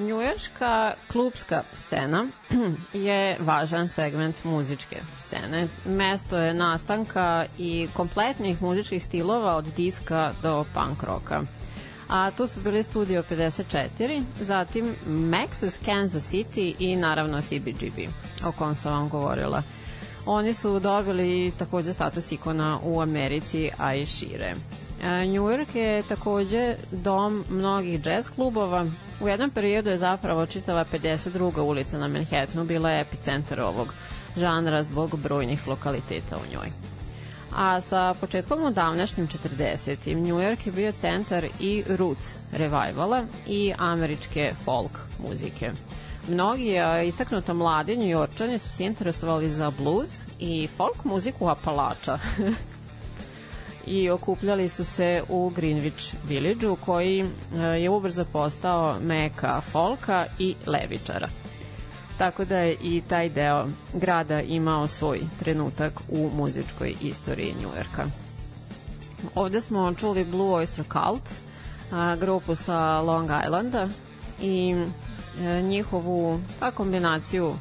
[0.00, 2.26] Njujorška klubska scena
[2.92, 5.68] je važan segment muzičke scene.
[5.84, 11.42] Mesto je nastanka i kompletnih muzičkih stilova od diska do punk roka.
[12.08, 17.98] A tu su bili Studio 54, zatim Max's Kansas City i naravno CBGB,
[18.44, 19.62] o kom sam vam govorila.
[20.26, 24.54] Oni su dobili takođe status ikona u Americi, a i šire.
[25.02, 28.86] New York je takođe dom mnogih jazz klubova.
[29.20, 31.60] U jednom periodu je zapravo čitava 52.
[31.60, 33.94] ulica na Manhattanu bila epicentar ovog
[34.36, 36.70] žanra zbog brojnih lokaliteta u njoj.
[37.54, 40.14] A sa početkom u davnašnjim 40.
[40.14, 44.98] New York je bio centar i roots revivala i američke folk
[45.28, 45.70] muzike.
[46.28, 46.74] Mnogi
[47.06, 52.18] istaknuto mladi njujorčani su se interesovali za blues i folk muziku Apalača.
[53.86, 60.54] i okupljali su se u Greenwich Village-u koji e, je ubrzo postao meka folka i
[60.66, 61.28] levičara.
[62.18, 68.06] Tako da je i taj deo grada imao svoj trenutak u muzičkoj istoriji Njujorka.
[69.34, 71.30] Ovde smo čuli Blue Oyster Cult,
[71.92, 73.88] a, grupu sa Long Islanda
[74.40, 74.74] i
[75.40, 77.54] e, njihovu pa, kombinaciju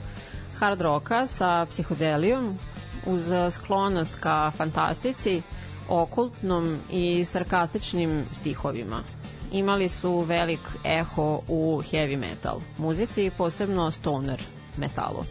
[0.59, 2.57] hard roka sa psihodelijom
[3.05, 5.41] uz sklonost ka fantastici,
[5.89, 9.03] okultnom i sarkastičnim stihovima.
[9.51, 14.41] Imali su velik eho u heavy metal muzici, posebno stoner
[14.77, 15.23] metalu.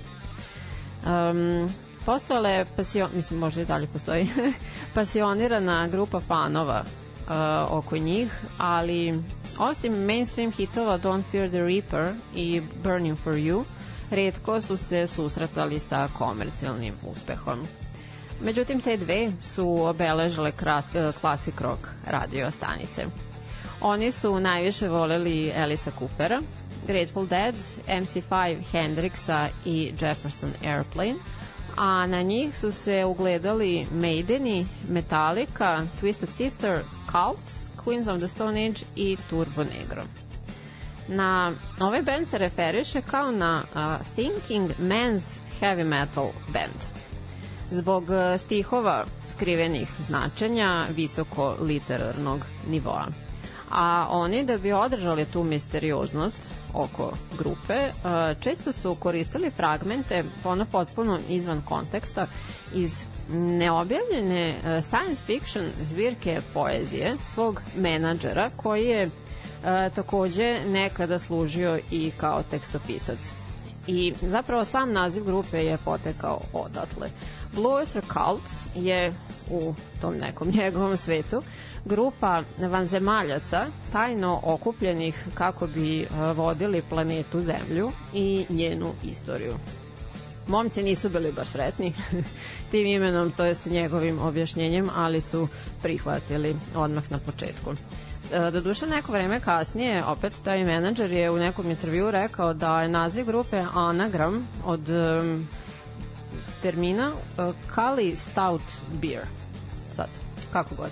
[1.06, 1.68] Um,
[2.06, 4.28] postojala je pasio, mislim možda i dalje postoji
[4.94, 9.22] pasionirana grupa fanova uh, oko njih, ali
[9.58, 13.64] osim mainstream hitova Don't Fear the Reaper i Burning for You,
[14.10, 17.66] redko su se susretali sa komercijalnim uspehom.
[18.40, 23.04] Međutim, te dve su obeležile kras- klasik rock radio stanice.
[23.80, 26.42] Oni su najviše voleli Elisa Coopera,
[26.86, 27.54] Grateful Dead,
[27.88, 31.14] MC5, Hendrixa i Jefferson Airplane,
[31.76, 36.80] a na njih su se ugledali Maideni, Metallica, Twisted Sister,
[37.10, 37.40] Cult,
[37.84, 40.02] Queens of the Stone Age i Turbo Negro.
[41.08, 47.07] Na ovaj band se referiše kao na uh, Thinking Men's Heavy Metal Band
[47.70, 52.40] zbog uh, stihova skrivenih značenja visoko literarnog
[52.70, 53.06] nivoa.
[53.70, 56.38] A oni da bi održali tu misterioznost
[56.74, 62.26] oko grupe, uh, često su koristili fragmente ono potpuno izvan konteksta
[62.74, 69.10] iz neobjavljene uh, science fiction zbirke poezije svog menadžera koji je
[69.94, 73.34] takođe nekada služio i kao tekstopisac.
[73.88, 77.10] I zapravo sam naziv grupe je potekao odatle.
[77.52, 78.42] Blue Oyster Cult
[78.74, 79.14] je
[79.50, 81.42] u tom nekom njegovom svetu
[81.84, 89.54] grupa vanzemaljaca tajno okupljenih kako bi uh, vodili planetu Zemlju i njenu istoriju.
[90.46, 91.92] Momci nisu bili baš sretni
[92.70, 95.48] tim imenom, to jest njegovim objašnjenjem, ali su
[95.82, 97.74] prihvatili odmah na početku.
[98.32, 102.88] E, Doduše neko vreme kasnije, opet taj menadžer je u nekom intervju rekao da je
[102.88, 105.48] naziv grupe anagram od um,
[106.62, 108.62] termina uh, Kali Stout
[108.92, 109.22] Beer.
[109.92, 110.08] Sad,
[110.52, 110.90] kako god.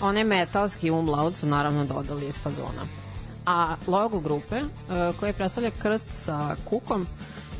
[0.00, 2.84] One metalski umlaut su naravno dodali iz fazona.
[3.46, 4.68] A logo grupe, uh,
[5.20, 7.06] koje predstavlja krst sa kukom,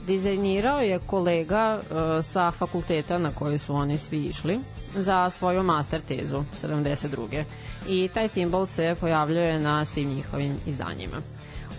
[0.07, 4.61] dizajnirao je kolega uh, sa fakulteta na koji su oni svi išli
[4.97, 7.45] za svoju master tezu 72.
[7.89, 11.16] I taj simbol se pojavljuje na svim njihovim izdanjima.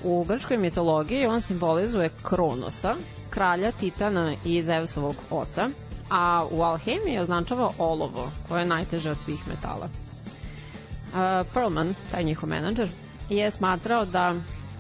[0.04, 2.96] U grčkoj mitologiji on simbolizuje Kronosa,
[3.30, 5.70] kralja Titana i Zeusovog oca,
[6.10, 9.86] a u alhemiji označava olovo, koje je najteže od svih metala.
[9.86, 12.90] Uh, Perlman, taj njihov menadžer,
[13.30, 14.36] je smatrao da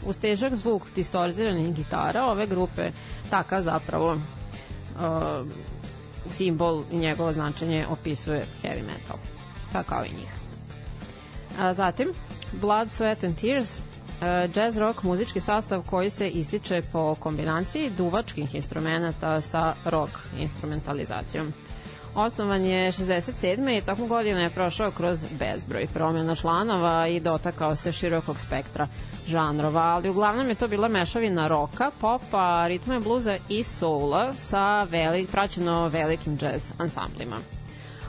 [0.05, 2.91] uz težak zvuk distorziranih gitara ove grupe
[3.30, 4.21] takav zapravo uh,
[6.30, 9.17] simbol i njegovo značenje opisuje heavy metal,
[9.73, 10.45] pa kao i njih.
[11.60, 12.14] A, zatim,
[12.51, 18.56] Blood, Sweat and Tears, uh, jazz rock muzički sastav koji se ističe po kombinaciji duvačkih
[18.56, 21.53] instrumenta sa rock instrumentalizacijom.
[22.16, 23.78] Osnovan je 67.
[23.78, 28.88] i tokom godina je prošao kroz bezbroj promjena članova i dotakao se širokog spektra
[29.28, 35.28] žanrova, ali uglavnom je to bila mešavina roka, popa, ritma bluza i soula sa veli,
[35.32, 37.38] praćeno velikim jazz ansamblima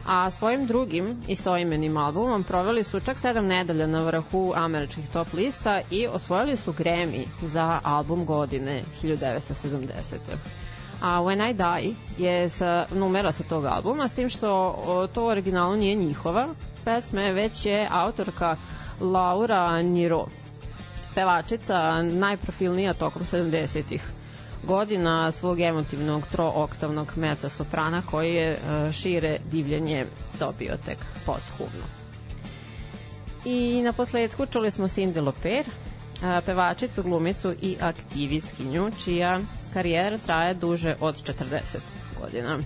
[0.07, 5.81] a svojim drugim istoimenim albumom proveli su čak sedam nedelja na vrhu američkih top lista
[5.91, 10.17] i osvojili su Grammy za album godine 1970.
[11.01, 11.95] A When I Die
[12.27, 16.49] je sa, numera sa tog albuma, s tim što o, to originalno nije njihova
[16.85, 18.57] pesme, već je autorka
[19.01, 20.27] Laura Niro.
[21.15, 24.16] pevačica najprofilnija tokom 70-ih
[24.67, 30.07] godina svog emotivnog trooktavnog meca soprana koji je e, šire divljenje
[30.39, 31.85] dobio tek posthumno.
[33.45, 35.65] I na posledku čuli smo Cindy Loper,
[36.47, 39.41] pevačicu, glumicu i aktivistkinju, čija
[39.73, 41.79] karijera traje duže od 40
[42.21, 42.59] godina.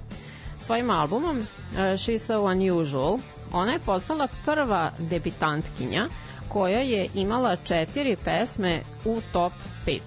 [0.60, 1.46] Svojim albumom uh,
[1.76, 3.18] She's So Unusual
[3.52, 6.08] ona je postala prva debitantkinja
[6.48, 9.52] koja je imala četiri pesme u top
[9.86, 10.00] 5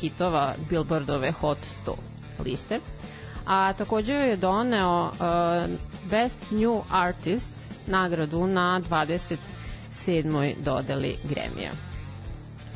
[0.00, 1.92] hitova Billboardove Hot 100
[2.44, 2.80] liste.
[3.46, 5.10] A takođe je doneo uh,
[6.10, 7.54] Best New Artist
[7.86, 10.54] nagradu na 27.
[10.64, 11.70] dodeli Gremija.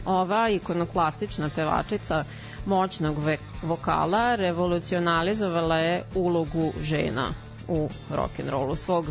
[0.04, 2.24] Ova ikonoklastična pevačica
[2.66, 3.16] moćnog
[3.62, 7.28] vokala revolucionalizovala je ulogu žena
[7.68, 9.06] u rock'n'rollu svog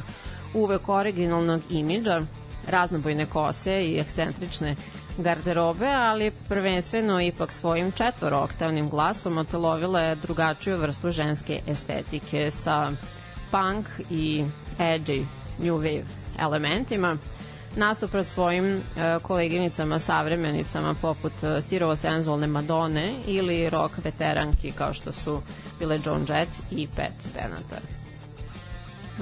[0.54, 2.22] uvek originalnog imidža,
[2.68, 4.76] raznobojne kose i ekscentrične
[5.18, 12.92] garderobe, ali prvenstveno ipak svojim četvoroktavnim glasom otelovila je drugačiju vrstu ženske estetike sa
[13.52, 14.46] punk i
[14.80, 15.26] edgy
[15.60, 16.04] new wave
[16.40, 17.18] elementima
[17.76, 18.82] nasuprot svojim e,
[19.22, 25.42] koleginicama savremenicama poput e, sirovo senzualne Madone ili rock veteranki kao što su
[25.80, 27.82] bile Joan Jett i Pat Benatar.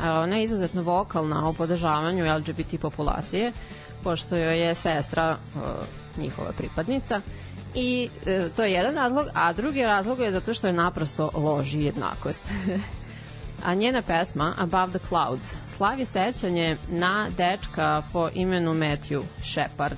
[0.03, 3.51] E, Ona je izuzetno vokalna u podržavanju LGBT populacije,
[4.03, 5.59] pošto joj je sestra e,
[6.21, 7.21] njihova pripadnica
[7.75, 11.81] i e, to je jedan razlog, a drugi razlog je zato što je naprosto loži
[11.81, 12.45] jednakost.
[13.65, 19.97] a njena pesma Above the Clouds slavi sećanje na dečka po imenu Matthew Shepard.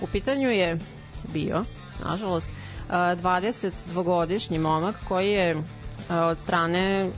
[0.00, 0.78] U pitanju je
[1.32, 1.64] bio,
[2.04, 2.48] nažalost,
[2.88, 5.62] 22-godišnji momak koji je
[6.10, 7.10] od strane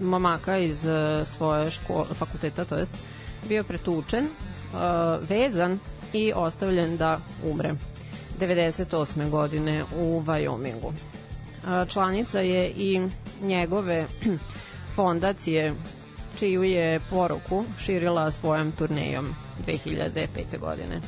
[0.00, 2.94] momaka iz e, svoje škole, fakulteta, to jest
[3.48, 4.28] bio pretučen, e,
[5.28, 5.78] vezan
[6.12, 7.74] i ostavljen da umre
[8.40, 9.30] 98.
[9.30, 10.92] godine u Wyomingu.
[10.92, 13.00] E, Članica je i
[13.42, 14.06] njegove
[14.96, 15.74] fondacije
[16.38, 19.34] čiju je poruku širila svojom turnejom
[19.66, 20.58] 2005.
[20.60, 21.00] godine.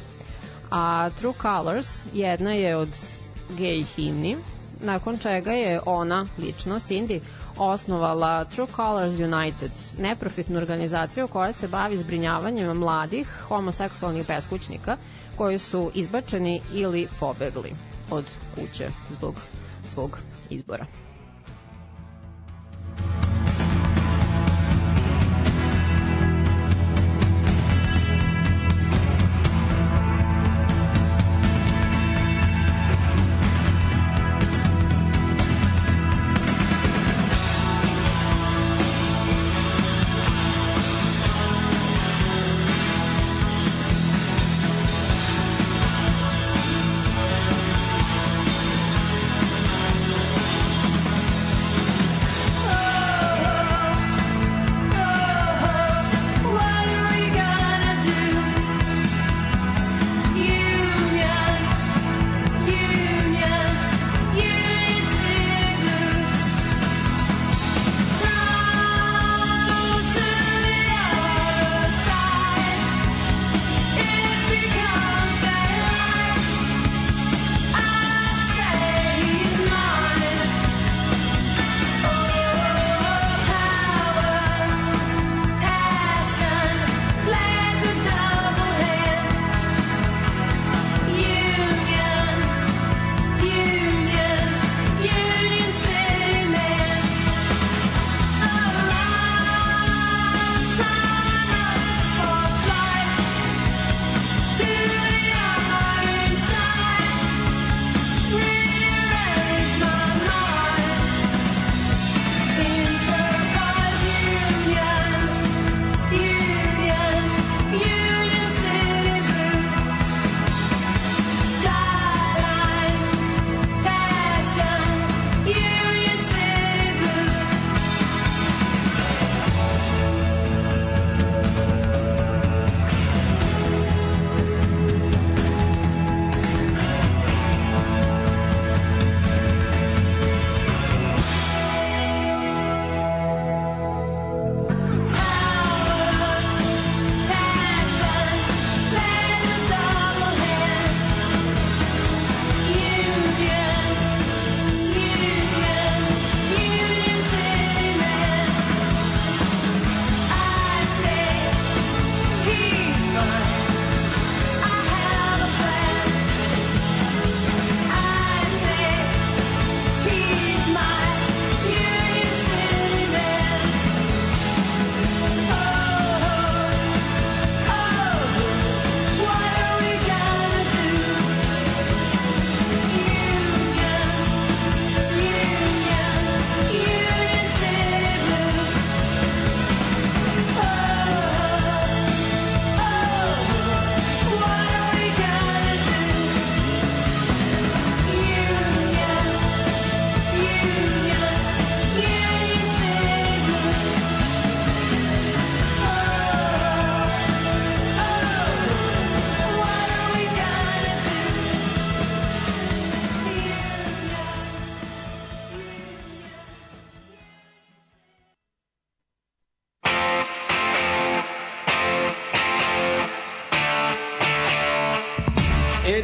[0.70, 2.88] A True Colors jedna je od
[3.58, 4.36] gej himni,
[4.80, 7.20] nakon čega je ona, lično, Cindy,
[7.56, 14.96] osnovala True Colors United, neprofitnu organizaciju koja se bavi zbrinjavanjem mladih homoseksualnih beskućnika
[15.36, 17.72] koji su izbačeni ili pobegli
[18.10, 19.34] od kuće zbog
[19.86, 20.18] svog
[20.50, 20.86] izbora.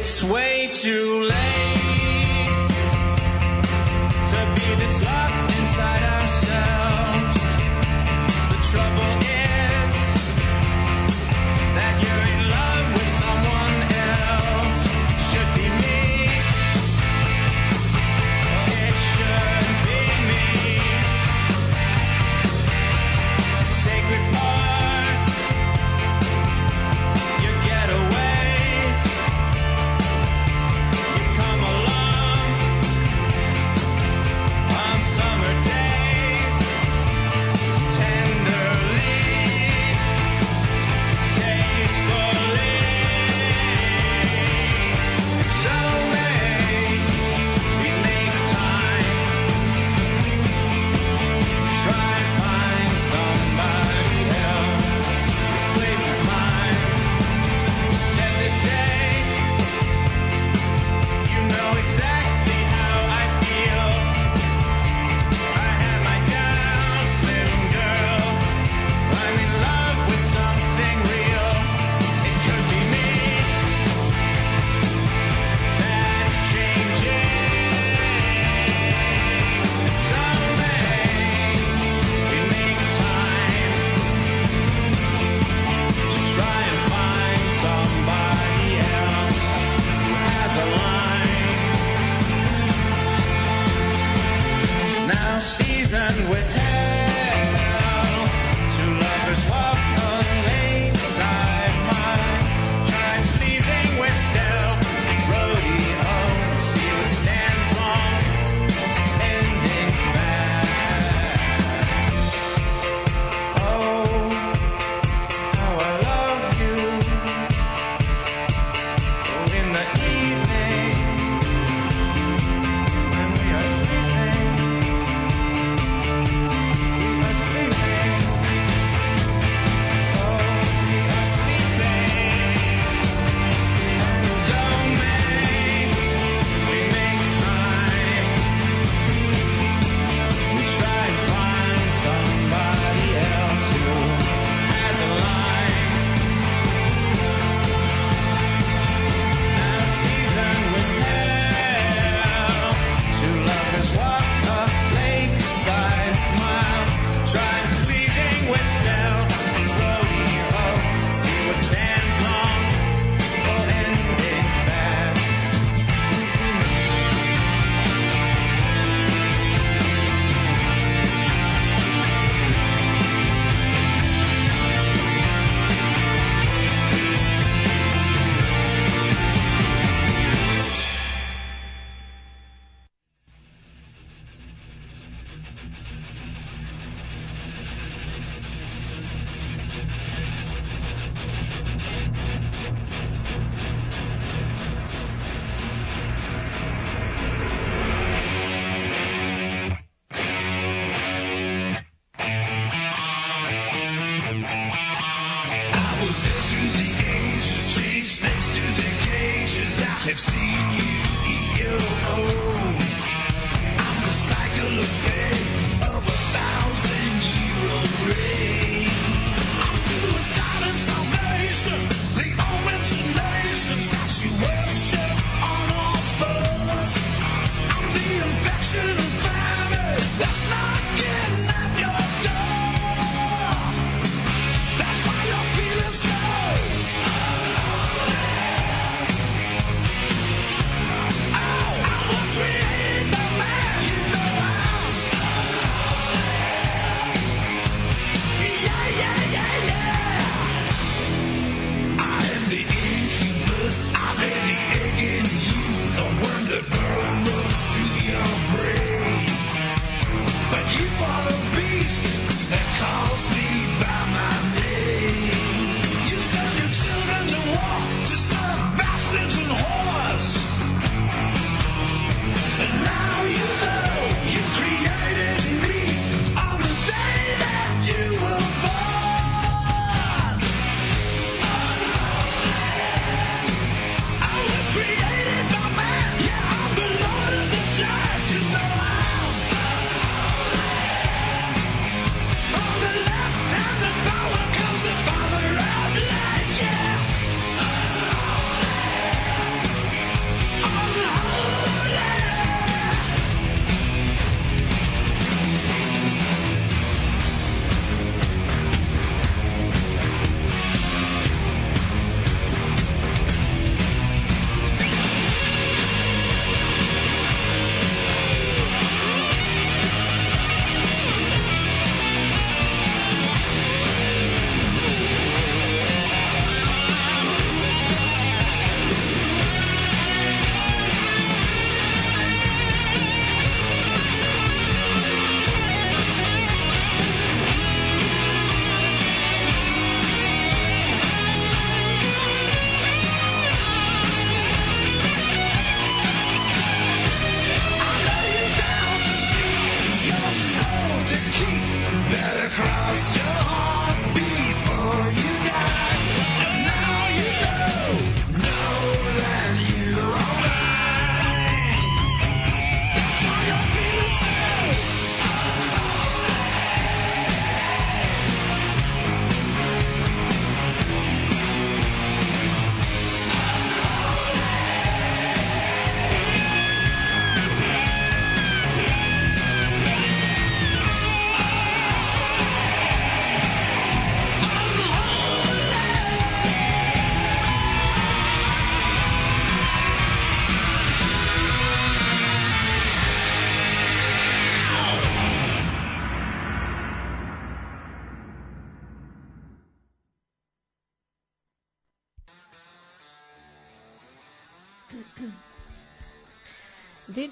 [0.03, 0.52] It's way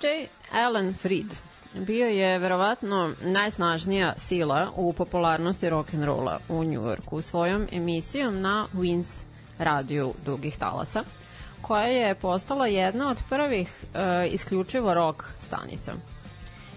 [0.01, 1.25] DJ Alan Freed
[1.73, 9.23] bio je verovatno najsnažnija sila u popularnosti rock'n'rolla u Njujorku svojom emisijom na Wins
[9.59, 11.03] radiju dugih talasa,
[11.61, 15.93] koja je postala jedna od prvih e, isključivo rock stanica.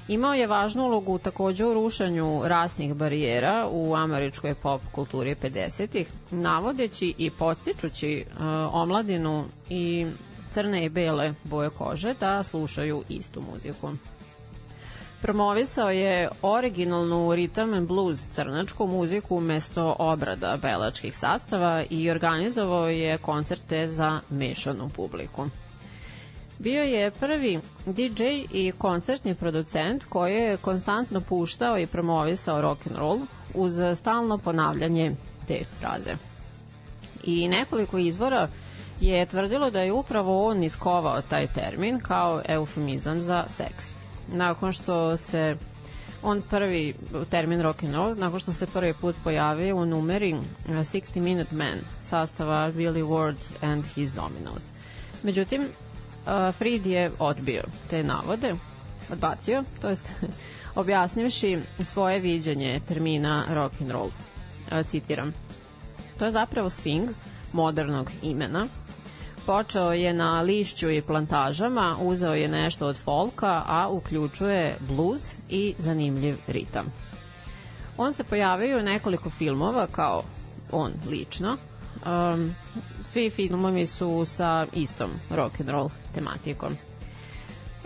[0.08, 7.14] Imao je važnu ulogu takođe u rušenju rasnih barijera u američkoj pop kulturi 50-ih, navodeći
[7.18, 8.24] i podstičući e,
[8.72, 10.06] omladinu i
[10.54, 13.92] crne i bele boje kože da slušaju istu muziku.
[15.22, 23.18] Promovisao je originalnu rhythm and blues crnačku muziku umesto obrada belačkih sastava i organizovao je
[23.18, 25.48] koncerte za mešanu publiku.
[26.58, 32.96] Bio je prvi DJ i koncertni producent koji je konstantno puštao i promovisao rock and
[32.96, 33.18] roll
[33.54, 35.14] uz stalno ponavljanje
[35.48, 36.16] te fraze.
[37.24, 38.48] I nekoliko izvora
[39.00, 43.94] je tvrdilo da je upravo on iskovao taj termin kao eufemizam za seks.
[44.32, 45.56] Nakon što se
[46.22, 46.94] on prvi
[47.30, 51.54] termin rock and roll, nakon što se prvi put pojavio u numeri uh, 60 Minute
[51.54, 54.64] Man sastava Billy Ward and His Dominos.
[55.22, 58.54] Međutim, uh, Fried je odbio te navode,
[59.12, 60.10] odbacio, to jest
[60.74, 64.06] objasnivši svoje viđenje termina rock and roll.
[64.06, 65.32] Uh, citiram.
[66.18, 67.08] To je zapravo swing
[67.52, 68.68] modernog imena,
[69.46, 75.74] Počeo je na lišću i plantažama, uzeo je nešto od folka, a uključuje bluz i
[75.78, 76.92] zanimljiv ritam.
[77.96, 80.22] On se pojavio u nekoliko filmova kao
[80.72, 81.56] on lično.
[82.06, 82.54] Um,
[83.04, 86.76] svi filmovi su sa istom rock and roll tematikom.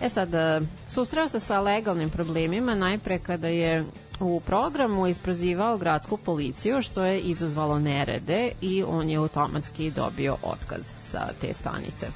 [0.01, 3.85] E sad, e, susreo se sa legalnim problemima najpre kada je
[4.19, 10.93] u programu isprozivao gradsku policiju što je izazvalo nerede i on je automatski dobio otkaz
[11.01, 12.07] sa te stanice.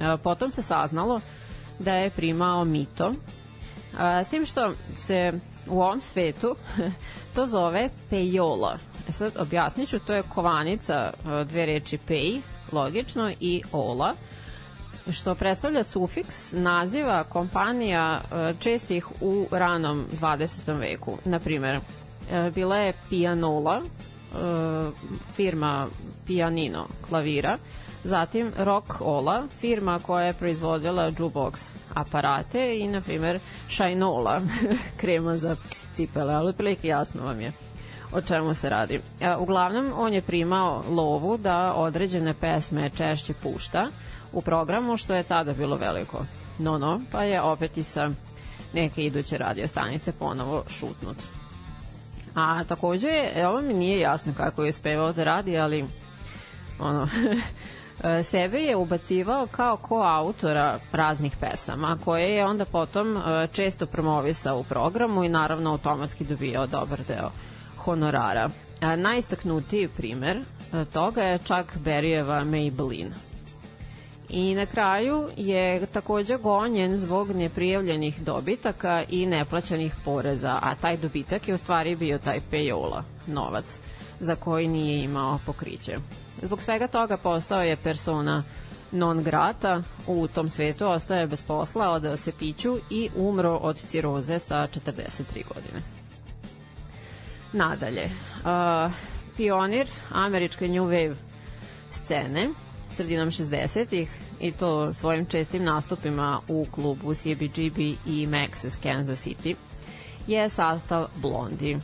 [0.00, 1.20] E, Potom se saznalo
[1.78, 3.14] da je primao mito,
[3.98, 5.32] a, s tim što se
[5.68, 6.56] u ovom svetu
[7.34, 8.78] to zove pejola.
[9.08, 12.40] E sad objasnit ću, to je kovanica e, dve reči pej,
[12.72, 14.14] logično, i ola,
[15.12, 20.78] što predstavlja sufiks naziva kompanija e, čestih u ranom 20.
[20.78, 21.18] veku.
[21.24, 21.80] Naprimer,
[22.30, 23.86] e, bila je Pianola, e,
[25.36, 25.86] firma
[26.26, 27.58] Pianino klavira,
[28.04, 34.40] zatim Rock Ola, firma koja je proizvodila jukebox aparate i, na primer, Shinola,
[35.00, 35.56] krema za
[35.94, 37.52] cipele, ali otprilike jasno vam je
[38.14, 39.00] o čemu se radi.
[39.38, 43.88] Uglavnom, on je primao lovu da određene pesme češće pušta,
[44.34, 46.24] u programu, što je tada bilo veliko
[46.58, 48.10] no-no, pa je opet i sa
[48.72, 51.16] neke iduće radio stanice ponovo šutnut.
[52.34, 53.08] A takođe,
[53.48, 55.84] ovo mi nije jasno kako je spevao da radi, ali
[56.78, 57.08] ono,
[58.30, 64.64] sebe je ubacivao kao koautora raznih pesama, koje je onda potom e, često promovisao u
[64.64, 67.30] programu i naravno automatski dobijao dobar deo
[67.76, 68.50] honorara.
[68.80, 73.10] A, najistaknutiji primer e, toga je čak Berijeva Maybelline
[74.36, 81.48] I na kraju je takođe gonjen zbog neprijavljenih dobitaka i neplaćanih poreza, a taj dobitak
[81.48, 83.80] je u stvari bio taj payola, novac,
[84.20, 85.98] za koji nije imao pokriće.
[86.42, 88.42] Zbog svega toga postao je persona
[88.92, 93.76] non grata u tom svetu, ostao je bez posla, odao se piću i umro od
[93.76, 95.82] ciroze sa 43 godine.
[97.52, 98.92] Nadalje, uh,
[99.36, 101.14] pionir američke New Wave
[101.90, 102.48] scene,
[102.90, 109.54] sredinom 60-ih i to svojim čestim nastupima u klubu CBGB i Max's Kansas City
[110.26, 111.80] je sastav Blondie.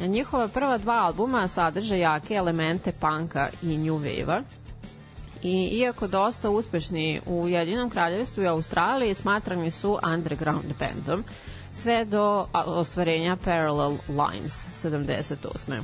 [0.00, 4.42] Njihova prva dva albuma sadrže jake elemente panka i new wave-a
[5.42, 11.24] i iako dosta uspešni u Jedinom kraljevstvu i Australiji smatrani su underground bandom
[11.72, 15.82] sve do ostvarenja Parallel Lines 78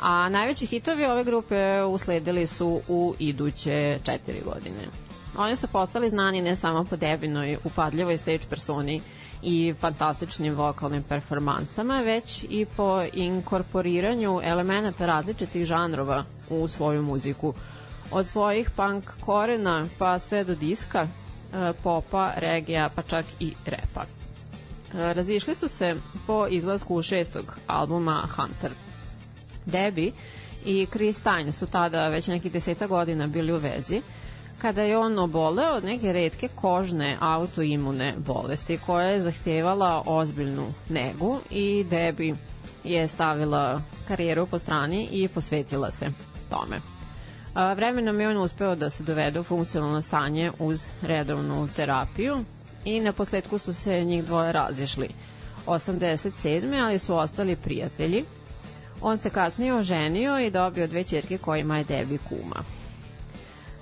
[0.00, 5.05] a najveći hitovi ove grupe usledili su u iduće četiri godine.
[5.38, 9.00] Oni su postali znani ne samo po debinoj, upadljivoj stage personi
[9.42, 17.54] i fantastičnim vokalnim performansama, već i po inkorporiranju elemenata različitih žanrova u svoju muziku.
[18.10, 24.02] Od svojih punk korena pa sve do diska, e, popa, regija, pa čak i repa.
[24.02, 25.96] E, razišli su se
[26.26, 28.72] po izlasku šestog albuma Hunter–
[29.66, 30.12] Debbie
[30.64, 34.02] i Chris Stein su tada već nekih deseta godina bili u vezi
[34.58, 41.38] kada je on oboleo od neke redke kožne autoimune bolesti koja je zahtevala ozbiljnu negu
[41.50, 42.34] i Debbie
[42.84, 46.06] je stavila karijeru po strani i posvetila se
[46.50, 46.80] tome.
[47.76, 52.44] Vremenom je on uspeo da se dovede u funkcionalno stanje uz redovnu terapiju
[52.84, 55.08] i na posledku su se njih dvoje razišli.
[55.66, 56.84] 87.
[56.84, 58.24] ali su ostali prijatelji.
[59.00, 62.62] On se kasnije oženio i dobio dve čerke kojima je Debbie kuma.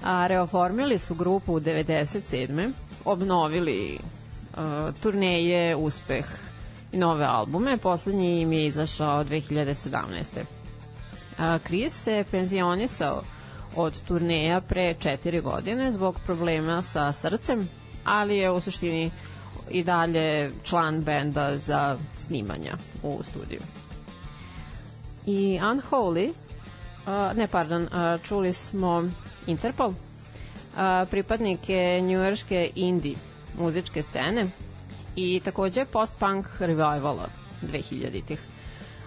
[0.05, 2.73] A, reoformili su grupu u 97.
[3.05, 6.27] obnovili uh, turneje, uspeh
[6.93, 7.77] i nove albume.
[7.77, 10.45] Poslednji im je izašao 2017.
[11.39, 13.23] A, Chris se penzionisao
[13.77, 17.69] od turneja pre četiri godine zbog problema sa srcem,
[18.05, 19.11] ali je u suštini
[19.71, 23.61] i dalje član benda za snimanja u studiju.
[25.27, 26.33] I Unholy,
[27.07, 27.89] uh, ne pardon, uh,
[28.23, 29.11] čuli smo
[29.47, 29.95] Interpol, uh,
[31.11, 33.17] pripadnike njujorške indie
[33.59, 34.47] muzičke scene
[35.17, 37.29] i takođe post-punk revivala
[37.63, 38.39] 2000-ih.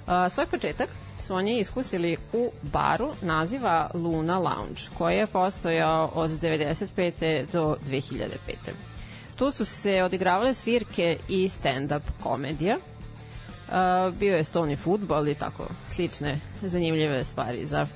[0.08, 6.32] Uh, svoj početak su oni iskusili u baru naziva Luna Lounge, koji je postojao od
[6.32, 7.46] 95.
[7.52, 8.28] do 2005.
[9.36, 12.78] Tu su se odigravale svirke i stand-up komedija.
[14.20, 17.88] Bio je stoni futbol i tako slične zanimljive stvari za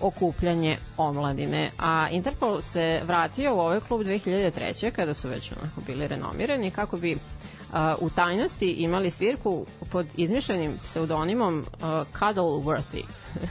[0.00, 1.70] okupljanje omladine.
[1.78, 4.90] A Interpol se vratio u ovaj klub 2003.
[4.90, 7.18] kada su već onako bili renomirani kako bi uh,
[8.00, 11.88] u tajnosti imali svirku pod izmišljenim pseudonimom uh,
[12.18, 13.02] Cuddleworthy.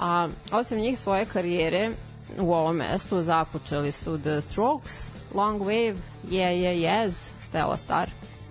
[0.00, 1.90] A osim njih svoje karijere
[2.38, 5.96] u ovom mestu započeli su The Strokes, Long Wave,
[6.30, 8.10] Yeah Yeah Yes, Stella Star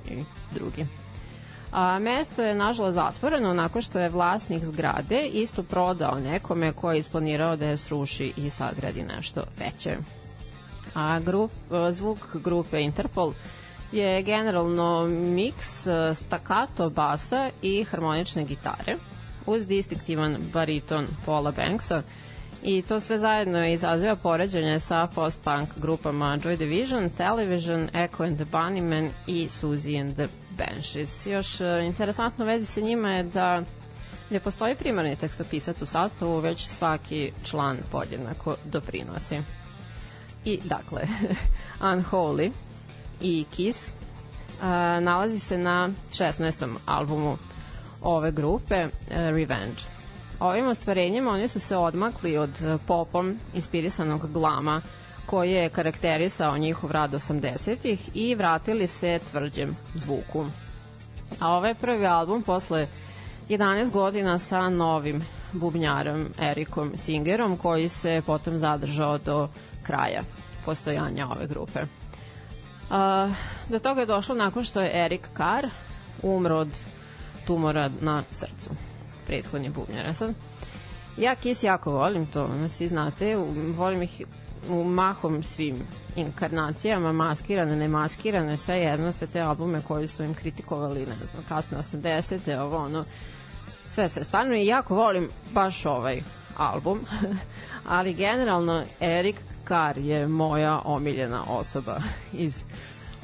[0.10, 0.24] i
[0.54, 0.86] drugi.
[1.74, 7.00] A, mesto je nažalost zatvoreno nakon što je vlasnik zgrade isto prodao nekome ko je
[7.00, 9.98] isplanirao da je sruši i sagradi nešto veće.
[10.96, 11.52] A grup,
[11.92, 13.34] zvuk grupe Interpol
[13.92, 18.96] je generalno miks e, stakato basa i harmonične gitare
[19.46, 22.02] uz distinktivan bariton Paula Banksa
[22.64, 28.46] i to sve zajedno izaziva poređenje sa post-punk grupama Joy Division, Television, Echo and the
[28.46, 30.28] Bunnymen i Suzy and the
[30.58, 31.28] Banshees.
[31.28, 33.64] Još e, interesantno vezi sa njima je da
[34.30, 39.42] ne postoji primarni tekstopisac u sastavu, već svaki član podjednako doprinosi.
[40.46, 41.02] I dakle,
[41.94, 42.52] Unholy
[43.22, 44.66] i Kiss uh,
[45.04, 46.76] nalazi se na 16.
[46.86, 47.38] albumu
[48.02, 49.93] ove grupe uh, Revenge.
[50.40, 54.82] Ovim ostvarenjima oni su se odmakli od uh, popom inspirisanog glama
[55.26, 60.46] koji je karakterisao njihov rad 80-ih i vratili se tvrđem zvuku.
[61.40, 62.88] A ovaj prvi album posle
[63.50, 69.48] 11 godina sa novim bubnjarom Erikom Singerom koji se potom zadržao do
[69.84, 70.24] kraja
[70.66, 71.80] postojanja ove grupe.
[71.82, 73.34] Uh,
[73.70, 75.68] do toga je došlo nakon što je Erik Carr
[76.22, 76.80] umro od
[77.48, 78.70] tumora na srcu.
[79.28, 80.08] Prethodni bubnjar.
[80.08, 80.34] A Sad,
[81.18, 83.36] ja Kiss jako volim to, ono, svi znate,
[83.76, 84.22] volim ih
[84.70, 91.00] u mahom svim inkarnacijama, maskirane, nemaskirane, sve jedno, sve te albume koji su im kritikovali,
[91.00, 92.60] ne znam, kasne 80.
[92.60, 93.06] ovo, ono,
[93.90, 96.22] sve, sve, stvarno i jako volim baš ovaj
[96.58, 97.00] album,
[97.88, 102.02] ali generalno Erik Carr je moja omiljena osoba
[102.34, 102.62] iz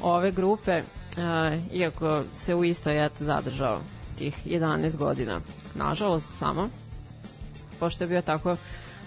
[0.01, 3.79] ove grupe, uh, iako se u istoj eto zadržao
[4.19, 5.41] tih 11 godina.
[5.75, 6.69] Nažalost, samo,
[7.79, 8.55] pošto je bio tako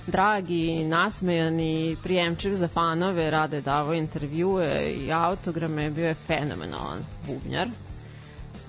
[0.06, 6.14] drag i nasmejan i prijemčiv za fanove, rado je davao intervjue i autograme, bio je
[6.14, 7.68] fenomenalan bubnjar,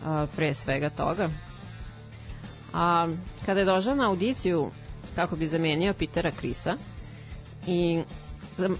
[0.06, 1.30] a, pre svega toga.
[2.74, 3.08] A
[3.46, 4.72] kada je došao na audiciju
[5.16, 6.78] kako bi zamenio Petera Krisa
[7.68, 8.04] i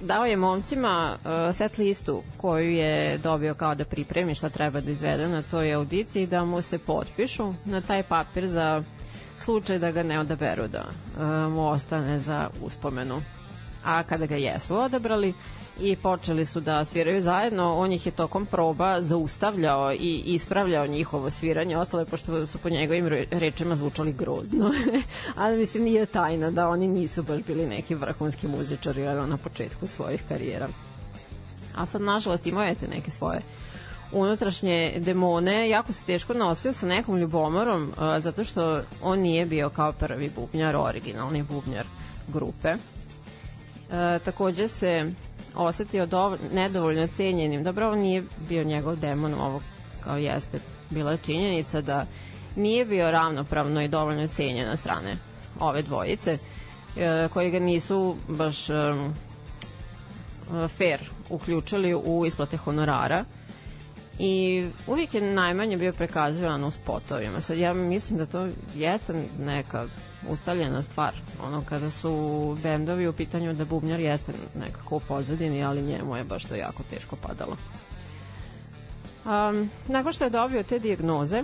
[0.02, 4.92] dao je momcima uh, set listu koju je dobio kao da pripremi šta treba da
[4.92, 8.84] izvede na toj audiciji da mu se potpišu na taj papir za
[9.38, 10.84] slučaj da ga ne odaberu da
[11.18, 11.24] uh,
[11.54, 13.22] mu ostane za uspomenu.
[13.86, 15.34] A kada ga jesu odabrali
[15.80, 21.30] i počeli su da sviraju zajedno, on ih je tokom proba zaustavljao i ispravljao njihovo
[21.30, 24.72] sviranje, ostale pošto su po njegovim rečima zvučali grozno.
[25.36, 30.24] Ali mislim nije tajna da oni nisu baš bili neki vrhunski muzičari na početku svojih
[30.30, 30.68] karijera.
[31.76, 33.42] A sad nažalost imao je te neke svoje
[34.12, 39.92] unutrašnje demone, jako se teško nosio sa nekom ljubomorom, zato što on nije bio kao
[39.92, 41.86] prvi bubnjar, originalni bubnjar
[42.28, 42.74] grupe.
[42.74, 45.14] Uh, takođe se
[45.56, 47.64] osetio dov, nedovoljno cenjenim.
[47.64, 49.62] Dobro, ovo nije bio njegov demon, ovo
[50.04, 50.60] kao jeste
[50.90, 52.06] bila činjenica da
[52.56, 55.18] nije bio ravnopravno i dovoljno cenjen od strane
[55.60, 59.14] ove dvojice, uh, koji ga nisu baš um,
[60.68, 61.00] fair
[61.30, 63.26] uključili u isplate honorara
[64.20, 67.42] i uvijek je najmanje bio prikazivan u spotovima.
[67.42, 69.88] Sad ja mislim da to jeste neka
[70.30, 71.14] ustaljena stvar.
[71.44, 76.24] Ono kada su bendovi u pitanju da bubnjar jeste nekako u pozadini, ali njemu je
[76.24, 77.58] baš to jako teško padalo.
[79.26, 81.44] Um, nakon što je dobio te dijagnoze,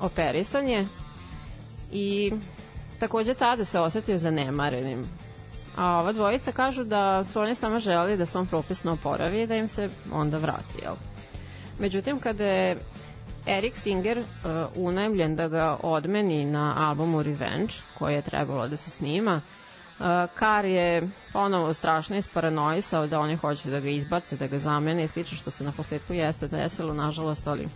[0.00, 0.86] operisan je
[1.92, 2.32] i
[2.98, 5.04] takođe tada se osetio zanemarenim.
[5.76, 9.46] A ova dvojica kažu da su oni samo želeli da se on propisno oporavi i
[9.46, 10.94] da im se onda vrati, jel?
[11.78, 12.76] Međutim, kada je
[13.46, 14.24] Erik Singer uh,
[14.76, 19.40] unajmljen da ga odmeni na albumu Revenge, koji je trebalo da se snima,
[19.98, 25.04] uh, Kar je ponovo strašno isparanoisao da oni hoće da ga izbace, da ga zamene
[25.04, 27.68] i slično što se na posledku jeste desilo, nažalost, ali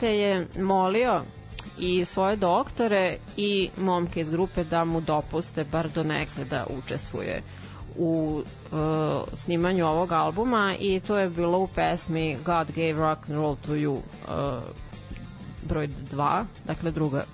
[0.00, 1.22] te je molio
[1.78, 7.42] i svoje doktore i momke iz grupe da mu dopuste bar do nekle da učestvuje
[8.02, 8.78] u uh,
[9.34, 13.72] snimanju ovog albuma i to je bilo u pesmi God Gave Rock and Roll to
[13.72, 14.00] You uh,
[15.62, 17.24] broj 2, dakle druga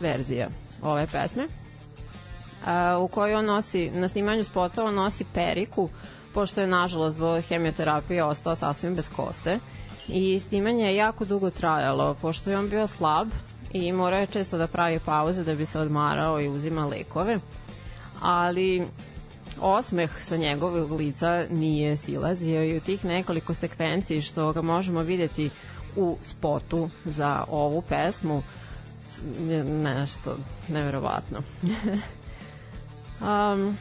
[0.00, 0.48] verzija
[0.82, 5.88] ove pesme uh, u kojoj on nosi, na snimanju spota on nosi periku
[6.34, 9.58] pošto je nažalost zbog hemioterapije ostao sasvim bez kose.
[10.08, 13.28] I snimanje je jako dugo trajalo pošto je on bio slab
[13.72, 17.38] i morao je često da pravi pauze da bi se odmarao i uzima lekove.
[18.20, 18.86] Ali
[19.64, 25.50] osmeh sa njegovog lica nije silazio i u tih nekoliko sekvenciji što ga možemo videti
[25.96, 28.42] u spotu za ovu pesmu
[29.66, 30.36] nešto
[30.68, 31.38] neverovatno.
[33.20, 33.76] um,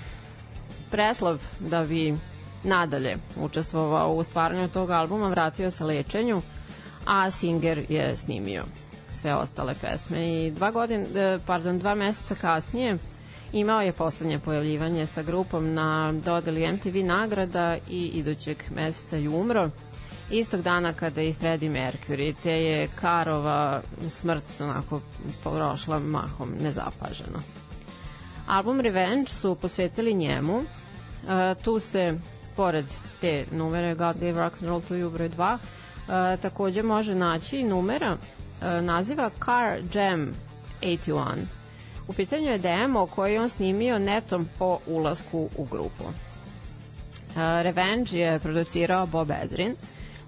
[0.92, 2.18] Preslav da bi
[2.64, 6.42] nadalje učestvovao u stvaranju tog albuma vratio se lečenju,
[7.06, 8.64] a Singer je snimio
[9.10, 12.98] sve ostale pesme i dva godin, e, pardon, dva meseca kasnije
[13.54, 19.70] imao je poslednje pojavljivanje sa grupom na dodeli MTV nagrada i idućeg meseca je umro
[20.32, 25.02] istog dana kada i Freddie Mercury, te je Karova smrt onako
[25.44, 27.40] prošla mahom nezapaženo.
[28.48, 30.62] Album Revenge su posvetili njemu.
[30.62, 32.20] E, tu se,
[32.56, 32.86] pored
[33.22, 37.58] te numere God Gave Rock and Roll to You broj 2, e, takođe može naći
[37.58, 38.18] i numera
[38.62, 40.34] e, naziva Car Jam
[40.82, 41.63] 81.
[42.08, 46.04] U pitanju je demo koji on snimio netom po ulasku u grupu.
[47.36, 49.76] Revenge je producirao Bob Ezrin,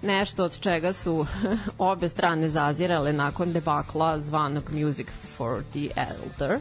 [0.02, 1.26] nešto od čega su
[1.78, 6.60] obe strane zazirale nakon debakla zvanog Music for the Elder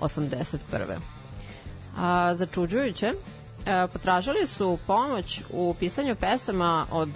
[0.00, 0.58] 81.
[1.96, 3.12] A, začuđujuće,
[3.92, 7.10] potražili su pomoć u pisanju pesama od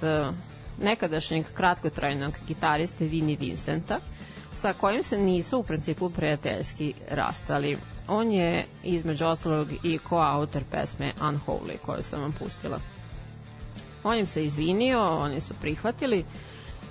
[0.82, 3.98] nekadašnjeg kratkotrajnog gitariste Vini Vincenta,
[4.56, 7.78] sa kojim se nisu u principu prijateljski rastali.
[8.08, 12.78] On je između ostalog i koautor pesme Unholy koju sam vam pustila.
[14.04, 16.24] On im se izvinio, oni su prihvatili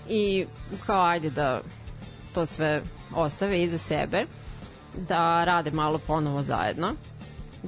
[0.09, 0.45] i
[0.85, 1.61] kao ajde da
[2.33, 2.81] to sve
[3.15, 4.25] ostave iza sebe,
[5.07, 6.93] da rade malo ponovo zajedno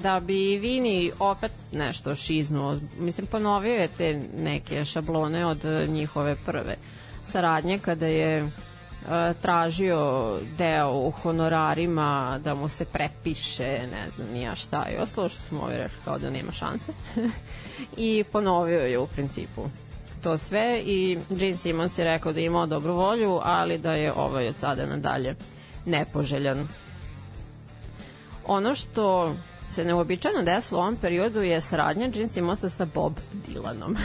[0.02, 2.78] da bi Vini opet nešto šiznuo.
[3.00, 6.76] Mislim, ponovio je te neke šablone od njihove prve
[7.24, 8.52] saradnje kada je
[9.42, 15.42] tražio deo u honorarima da mu se prepiše, ne znam nija šta i ostalo što
[15.42, 16.92] smo ovi rekli kao da nema šanse
[17.98, 19.70] i ponovio je u principu
[20.28, 24.14] to sve i Gene Simmons je rekao da je imao dobru volju, ali da je
[24.14, 25.36] ovaj od sada nadalje
[25.86, 26.68] nepoželjan.
[28.46, 29.36] Ono što
[29.72, 33.14] se neobičajno desilo u ovom periodu je saradnja Gene Simmonsa sa Bob
[33.48, 33.98] Dylanom.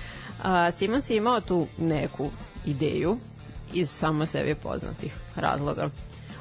[0.78, 2.30] Simmons je imao tu neku
[2.66, 3.18] ideju
[3.72, 5.90] iz samo sebi poznatih razloga.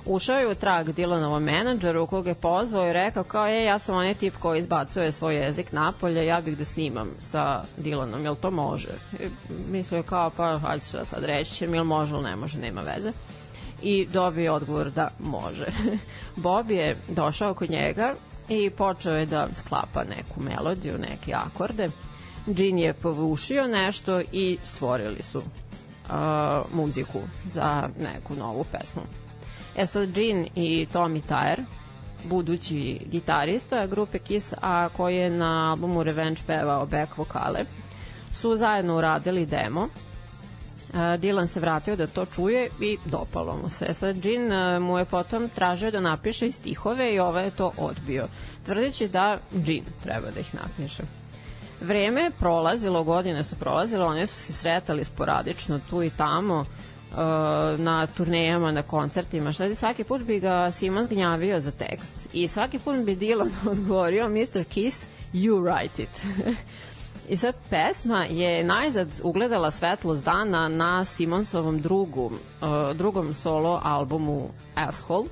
[0.05, 3.95] Ušao je u trag Dylanovom menadžeru koga je pozvao i rekao kao je ja sam
[3.95, 8.51] onaj tip koji izbacuje svoj jezik napolje, ja bih da snimam sa Dylanom, jel to
[8.51, 8.91] može?
[9.19, 9.27] I
[9.71, 12.59] mislio je kao pa hajde šta sad reći će mi, jel može ili ne može,
[12.59, 13.11] nema veze
[13.81, 15.65] i dobio odgovor da može.
[16.43, 18.15] Bob je došao kod njega
[18.49, 21.89] i počeo je da sklapa neku melodiju, neke akorde.
[22.45, 25.43] Gene je povušio nešto i stvorili su
[26.73, 29.01] muziku za neku novu pesmu.
[29.75, 31.63] E sad Gene i Tommy Tyre,
[32.23, 37.65] budući gitarista grupe Kiss, a koji je na albumu Revenge pevao back vokale,
[38.31, 39.87] su zajedno uradili demo
[40.93, 43.93] Dylan se vratio da to čuje i dopalo mu se.
[43.93, 48.27] Sad uh, mu je potom tražio da napiše i stihove i ovaj je to odbio,
[48.65, 51.03] tvrdeći da Gene treba da ih napiše
[51.81, 57.15] vreme je prolazilo, godine su prolazile, oni su se sretali sporadično tu i tamo e,
[57.77, 62.47] na turnejama, na koncertima, šta je svaki put bi ga Simon zgnjavio za tekst i
[62.47, 64.63] svaki put bi Dylan odgovorio Mr.
[64.63, 66.25] Kiss, you write it.
[67.29, 74.49] I sad pesma je najzad ugledala svetlost dana na Simonsovom drugom, e, drugom solo albumu
[74.75, 75.27] Asshole,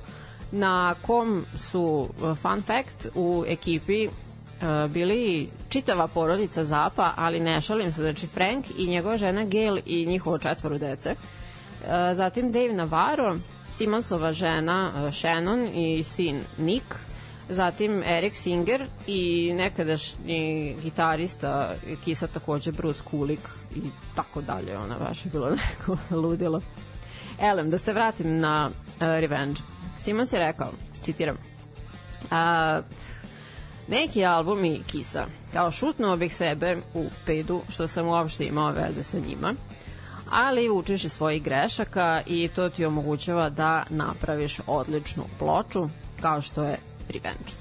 [0.51, 4.09] na kom su, e, fun fact, u ekipi
[4.61, 9.77] E, bili čitava porodica Zapa, ali ne šalim se, znači Frank i njegova žena Gail
[9.85, 11.09] i njihovo četvoro dece.
[11.09, 11.15] E,
[12.13, 13.37] zatim Dave Navarro,
[13.69, 16.85] Simonsova žena e, Shannon i sin Nick,
[17.49, 23.81] zatim Eric Singer i nekadašnji gitarista Kisa takođe Bruce Kulik i
[24.15, 26.61] tako dalje, ona baš je bilo neko ludilo.
[27.41, 29.61] Elem, da se vratim na uh, Revenge.
[29.97, 30.71] Simons je rekao,
[31.01, 31.37] citiram,
[32.31, 33.09] a, uh,
[33.89, 35.25] Neki album i kisa.
[35.53, 39.55] Kao šutno bih sebe u pedu što sam uopšte imao veze sa njima
[40.29, 45.89] ali učiš iz svojih grešaka i to ti omogućava da napraviš odličnu ploču
[46.21, 46.77] kao što je
[47.09, 47.53] Revenge.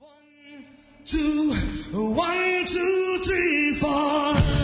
[0.00, 0.64] One,
[1.06, 1.50] two,
[2.00, 4.59] one, two, three, four.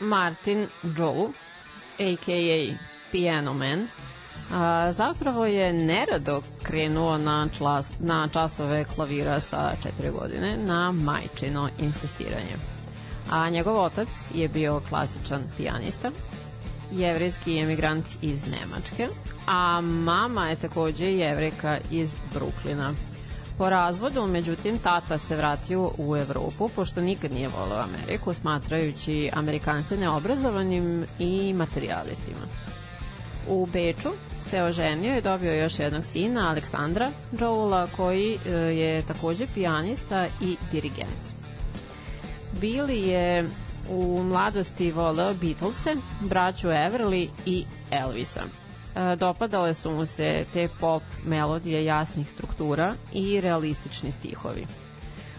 [0.00, 1.28] Martin Joe,
[1.98, 2.74] a.k.a.
[3.12, 3.88] Piano Man,
[4.52, 11.68] a, zapravo je nerado krenuo na, člas, na časove klavira sa četiri godine na majčino
[11.78, 12.56] insistiranje.
[13.30, 16.10] A njegov otac je bio klasičan pijanista,
[16.92, 19.08] jevrijski emigrant iz Nemačke,
[19.46, 22.94] a mama je takođe jevrika iz Bruklina.
[23.60, 29.96] Po razvodu, međutim, tata se vratio u Evropu, pošto nikad nije voleo Ameriku, smatrajući Amerikance
[29.96, 32.46] neobrazovanim i materialistima.
[33.48, 34.08] U Beču
[34.50, 37.10] se oženio i dobio još jednog sina, Aleksandra
[37.40, 41.22] Joula, koji e, je takođe pijanista i dirigent.
[42.60, 43.48] Billy je
[43.90, 48.42] u mladosti voleo Beatlese, braću Everly i Elvisa.
[48.96, 54.66] E, Dopadale su mu se te pop melodije jasnih struktura i realistični stihovi.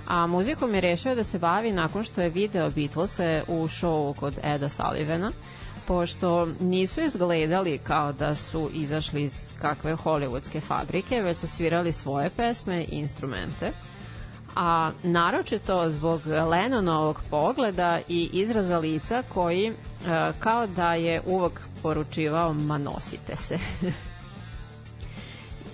[0.08, 4.34] A muzikom je rešio da se bavi nakon što je video Beatlese u šovu kod
[4.44, 5.32] Eda Sullivana,
[5.88, 12.30] pošto nisu izgledali kao da su izašli iz kakve hollywoodske fabrike, već su svirali svoje
[12.30, 13.72] pesme i instrumente
[14.56, 19.74] a naročito zbog Lennonovog pogleda i izraza lica koji e,
[20.40, 23.60] kao da je uvek poručivao ma nosite se.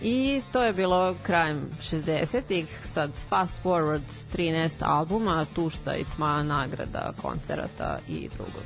[0.04, 4.02] I to je bilo krajem 60-ih, sad fast forward
[4.36, 8.64] 13 albuma, tušta i tma, nagrada, koncerata i drugog.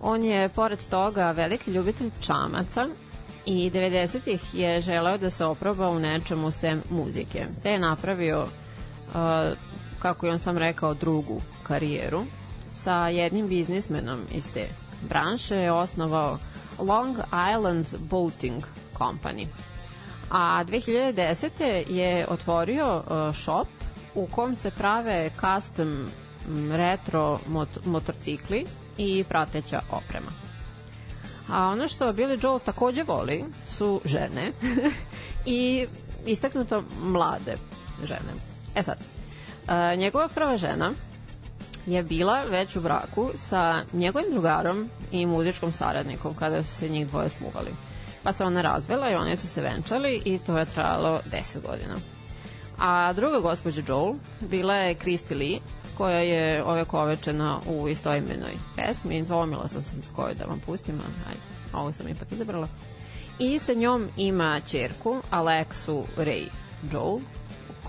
[0.00, 2.88] On je, pored toga, veliki ljubitelj čamaca
[3.46, 8.46] i 90-ih je želeo da se oproba u nečemu sem muzike, te je napravio
[9.98, 12.24] kako je on sam rekao, drugu karijeru.
[12.72, 14.68] Sa jednim biznismenom iz te
[15.08, 16.38] branše je osnovao
[16.78, 17.18] Long
[17.52, 18.64] Island Boating
[18.94, 19.46] Company.
[20.30, 21.90] A 2010.
[21.90, 23.02] je otvorio
[23.34, 23.68] shop
[24.14, 26.08] u kom se prave custom
[26.70, 28.66] retro mot motorcikli
[28.98, 30.30] i prateća oprema.
[31.48, 34.52] A ono što Billy Joel takođe voli su žene
[35.46, 35.86] i
[36.26, 37.56] istaknuto mlade
[38.04, 38.49] žene.
[38.74, 38.98] E sad,
[39.66, 40.92] a, njegova prva žena
[41.86, 47.08] je bila već u braku sa njegovim drugarom i muzičkom saradnikom kada su se njih
[47.08, 47.70] dvoje smuvali.
[48.22, 51.94] Pa se ona razvela i oni su se venčali i to je trajalo 10 godina.
[52.78, 55.58] A druga gospođa Joel bila je Christy Lee,
[55.96, 59.22] koja je ove kovečena u istoimenoj pesmi.
[59.22, 61.40] Dvomila sam se koju da vam pustim, ajde,
[61.72, 62.68] ovo sam ipak izabrala.
[63.38, 66.48] I sa njom ima čerku, Alexu Ray
[66.92, 67.18] Joel,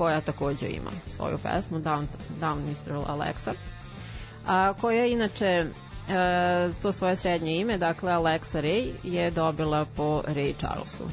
[0.01, 2.05] koja takođe ima svoju pesmu Down,
[2.39, 2.93] Down Mr.
[3.07, 3.53] Alexa
[4.47, 5.65] a, koja inače e,
[6.81, 11.03] to svoje srednje ime, dakle Alexa Ray je dobila po Ray Charlesu.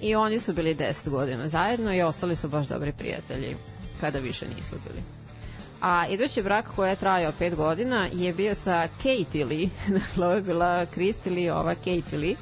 [0.00, 3.56] I oni su bili 10 godina zajedno i ostali su baš dobri prijatelji
[4.00, 5.02] kada više nisu bili.
[5.80, 9.68] A idući brak koji je trajao 5 godina je bio sa Katie Lee,
[10.00, 12.36] dakle ovo je bila Christy Lee, ova Katie Lee.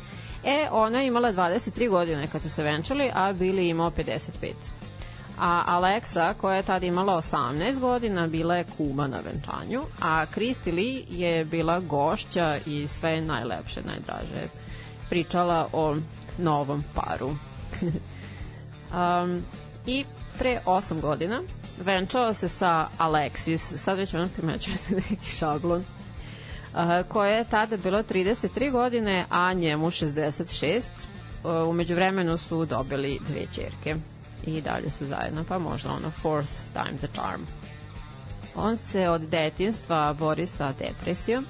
[0.45, 4.76] E, ona je imala 23 godine kad su se venčali, a Billy imao 55
[5.39, 10.73] a Alexa, koja je tada imala 18 godina, bila je kuma na venčanju, a Kristi
[10.73, 14.49] Lee je bila gošća i sve najlepše, najdraže.
[15.11, 15.97] Pričala o
[16.39, 17.29] novom paru.
[19.23, 19.45] um,
[19.87, 20.05] I
[20.39, 21.43] pre 8 godina
[21.85, 28.03] venčao se sa Alexis, sad već ono primećujete neki šablon, uh, koja je tada bilo
[28.03, 30.83] 33 godine, a njemu 66.
[31.45, 33.97] Uh, umeđu vremenu su dobili dve čerke
[34.45, 37.43] i dalje su zajedno, pa možda ono fourth time the charm.
[38.57, 41.47] On se od detinstva bori sa depresijom.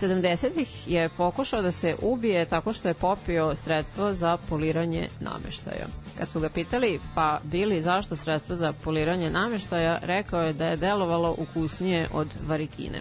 [0.00, 5.86] 70-ih je pokušao da se ubije tako što je popio sredstvo za poliranje nameštaja.
[6.18, 10.76] Kad su ga pitali, pa bili zašto sredstvo za poliranje nameštaja, rekao je da je
[10.76, 13.00] delovalo ukusnije od varikine.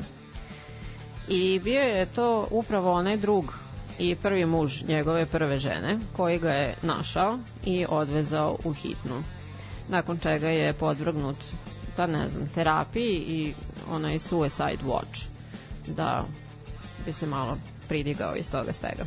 [1.28, 3.54] I bio je to upravo onaj drug
[4.00, 9.24] i prvi muž njegove prve žene koji ga je našao i odvezao u hitnu.
[9.90, 11.38] Nakon čega je podvrgnut
[11.98, 13.54] da ne znam, terapiji i
[13.92, 15.26] onaj suicide watch
[15.88, 16.26] da
[17.06, 17.58] bi se malo
[17.88, 19.06] pridigao iz toga svega.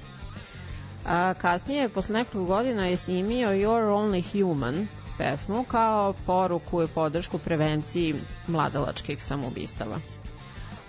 [1.06, 4.86] A, kasnije, posle nekoliko godina je snimio You're Only Human
[5.18, 8.14] pesmu kao poruku i podršku prevenciji
[8.46, 9.96] mladalačkih samoubistava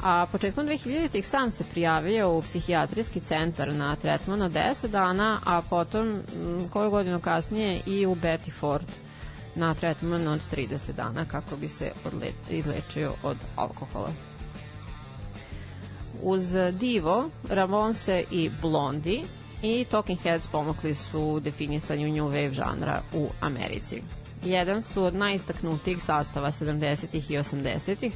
[0.06, 5.61] a početkom 2000-ih sam se prijavio u psihijatrijski centar na tretman od 10 dana, a
[5.69, 6.22] potom
[6.73, 8.86] koju godinu kasnije i u Betty Ford
[9.56, 14.10] na tretman od 30 dana kako bi se odle, izlečio od alkohola.
[16.22, 19.23] Uz Divo, Ramonse i Blondie
[19.61, 24.02] i Talking Heads pomogli su definisanju new wave žanra u Americi.
[24.44, 28.14] Jedan su od najistaknutijih sastava 70-ih i 80-ih,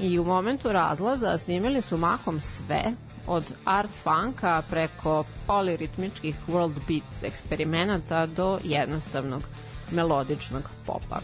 [0.00, 2.82] I u momentu razlaza snimili su mahom sve,
[3.26, 9.42] od art funka preko poliritmičkih world beat eksperimenata do jednostavnog
[9.90, 11.20] melodičnog popa.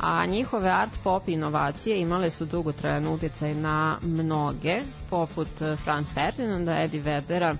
[0.00, 5.48] A njihove art pop inovacije imale su dugotrajan uticaj na mnoge, poput
[5.84, 7.56] Franz Ferdinanda, Eddie Webera,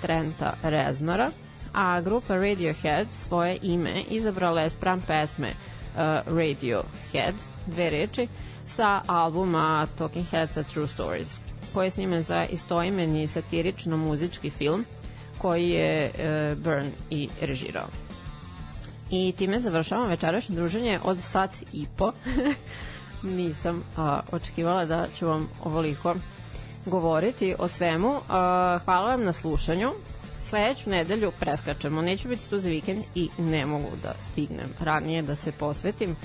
[0.00, 1.30] Trenta Reznora,
[1.72, 6.00] a grupa Radiohead svoje ime izabrala je spram pesme uh,
[6.36, 7.34] Radiohead,
[7.66, 8.28] dve reči,
[8.66, 11.36] sa albuma Talking Heads a True Stories,
[11.74, 14.84] koji je snimen za istoimeni satirično-muzički film
[15.38, 16.20] koji je uh,
[16.64, 17.86] Byrne i režirao.
[19.10, 22.12] I time završavamo večerašnje druženje od sat i po.
[23.22, 26.14] Nisam a, očekivala da ću vam ovoliko
[26.86, 28.20] govoriti o svemu.
[28.28, 29.90] A, hvala vam na slušanju.
[30.40, 32.02] Sledeću nedelju preskačemo.
[32.02, 36.16] Neću biti tu za vikend i ne mogu da stignem ranije da se posvetim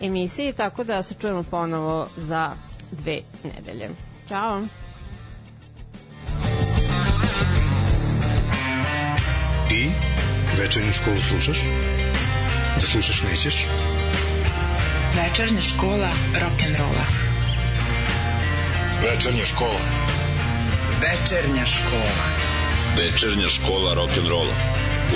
[0.00, 2.50] emisiji, tako da se čujemo ponovo za
[2.90, 3.90] dve nedelje.
[4.28, 4.62] Ćao!
[9.70, 9.90] I
[10.58, 11.58] večernju školu slušaš?
[12.80, 13.66] Da slušaš nećeš?
[15.16, 17.06] Večernja škola rock'n'rolla.
[19.02, 19.80] Večernja škola.
[21.00, 22.24] Večernja škola.
[22.96, 24.54] Večernja škola rock'n'rolla.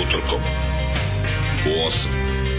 [0.01, 0.41] Utorkom.
[1.65, 2.54] U 8.